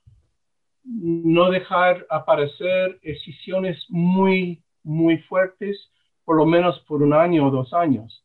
no 0.85 1.51
dejar 1.51 2.07
aparecer 2.09 3.01
decisiones 3.03 3.85
muy, 3.88 4.62
muy 4.85 5.19
fuertes, 5.23 5.77
por 6.25 6.37
lo 6.37 6.47
menos 6.47 6.79
por 6.87 7.03
un 7.03 7.12
año 7.12 7.49
o 7.49 7.51
dos 7.51 7.73
años 7.73 8.23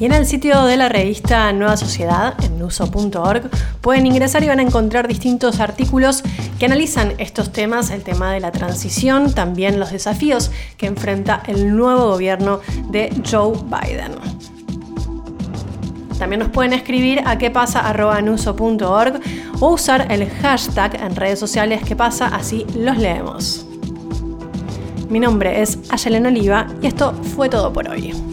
Y 0.00 0.06
en 0.06 0.12
el 0.12 0.24
sitio 0.24 0.64
de 0.64 0.78
la 0.78 0.88
revista 0.88 1.52
Nueva 1.52 1.76
Sociedad, 1.76 2.34
en 2.42 2.58
nuso.org, 2.58 3.50
pueden 3.82 4.06
ingresar 4.06 4.42
y 4.42 4.48
van 4.48 4.58
a 4.58 4.62
encontrar 4.62 5.06
distintos 5.06 5.60
artículos 5.60 6.22
que 6.58 6.64
analizan 6.64 7.12
estos 7.18 7.52
temas, 7.52 7.90
el 7.90 8.02
tema 8.02 8.32
de 8.32 8.40
la 8.40 8.50
transición, 8.50 9.34
también 9.34 9.78
los 9.78 9.92
desafíos 9.92 10.50
que 10.78 10.86
enfrenta 10.86 11.42
el 11.46 11.76
nuevo 11.76 12.12
gobierno 12.12 12.60
de 12.90 13.12
Joe 13.30 13.52
Biden. 13.64 14.12
También 16.18 16.40
nos 16.40 16.48
pueden 16.48 16.72
escribir 16.72 17.20
a 17.26 17.36
quepasa.nuso.org 17.36 19.20
o 19.60 19.68
usar 19.68 20.10
el 20.10 20.30
hashtag 20.30 20.94
en 20.94 21.14
redes 21.14 21.38
sociales 21.38 21.82
que 21.84 21.94
pasa, 21.94 22.28
así 22.28 22.64
los 22.74 22.96
leemos. 22.96 23.66
Mi 25.10 25.20
nombre 25.20 25.60
es 25.60 25.78
Ayelen 25.90 26.24
Oliva 26.24 26.68
y 26.80 26.86
esto 26.86 27.12
fue 27.36 27.50
todo 27.50 27.70
por 27.70 27.86
hoy. 27.86 28.29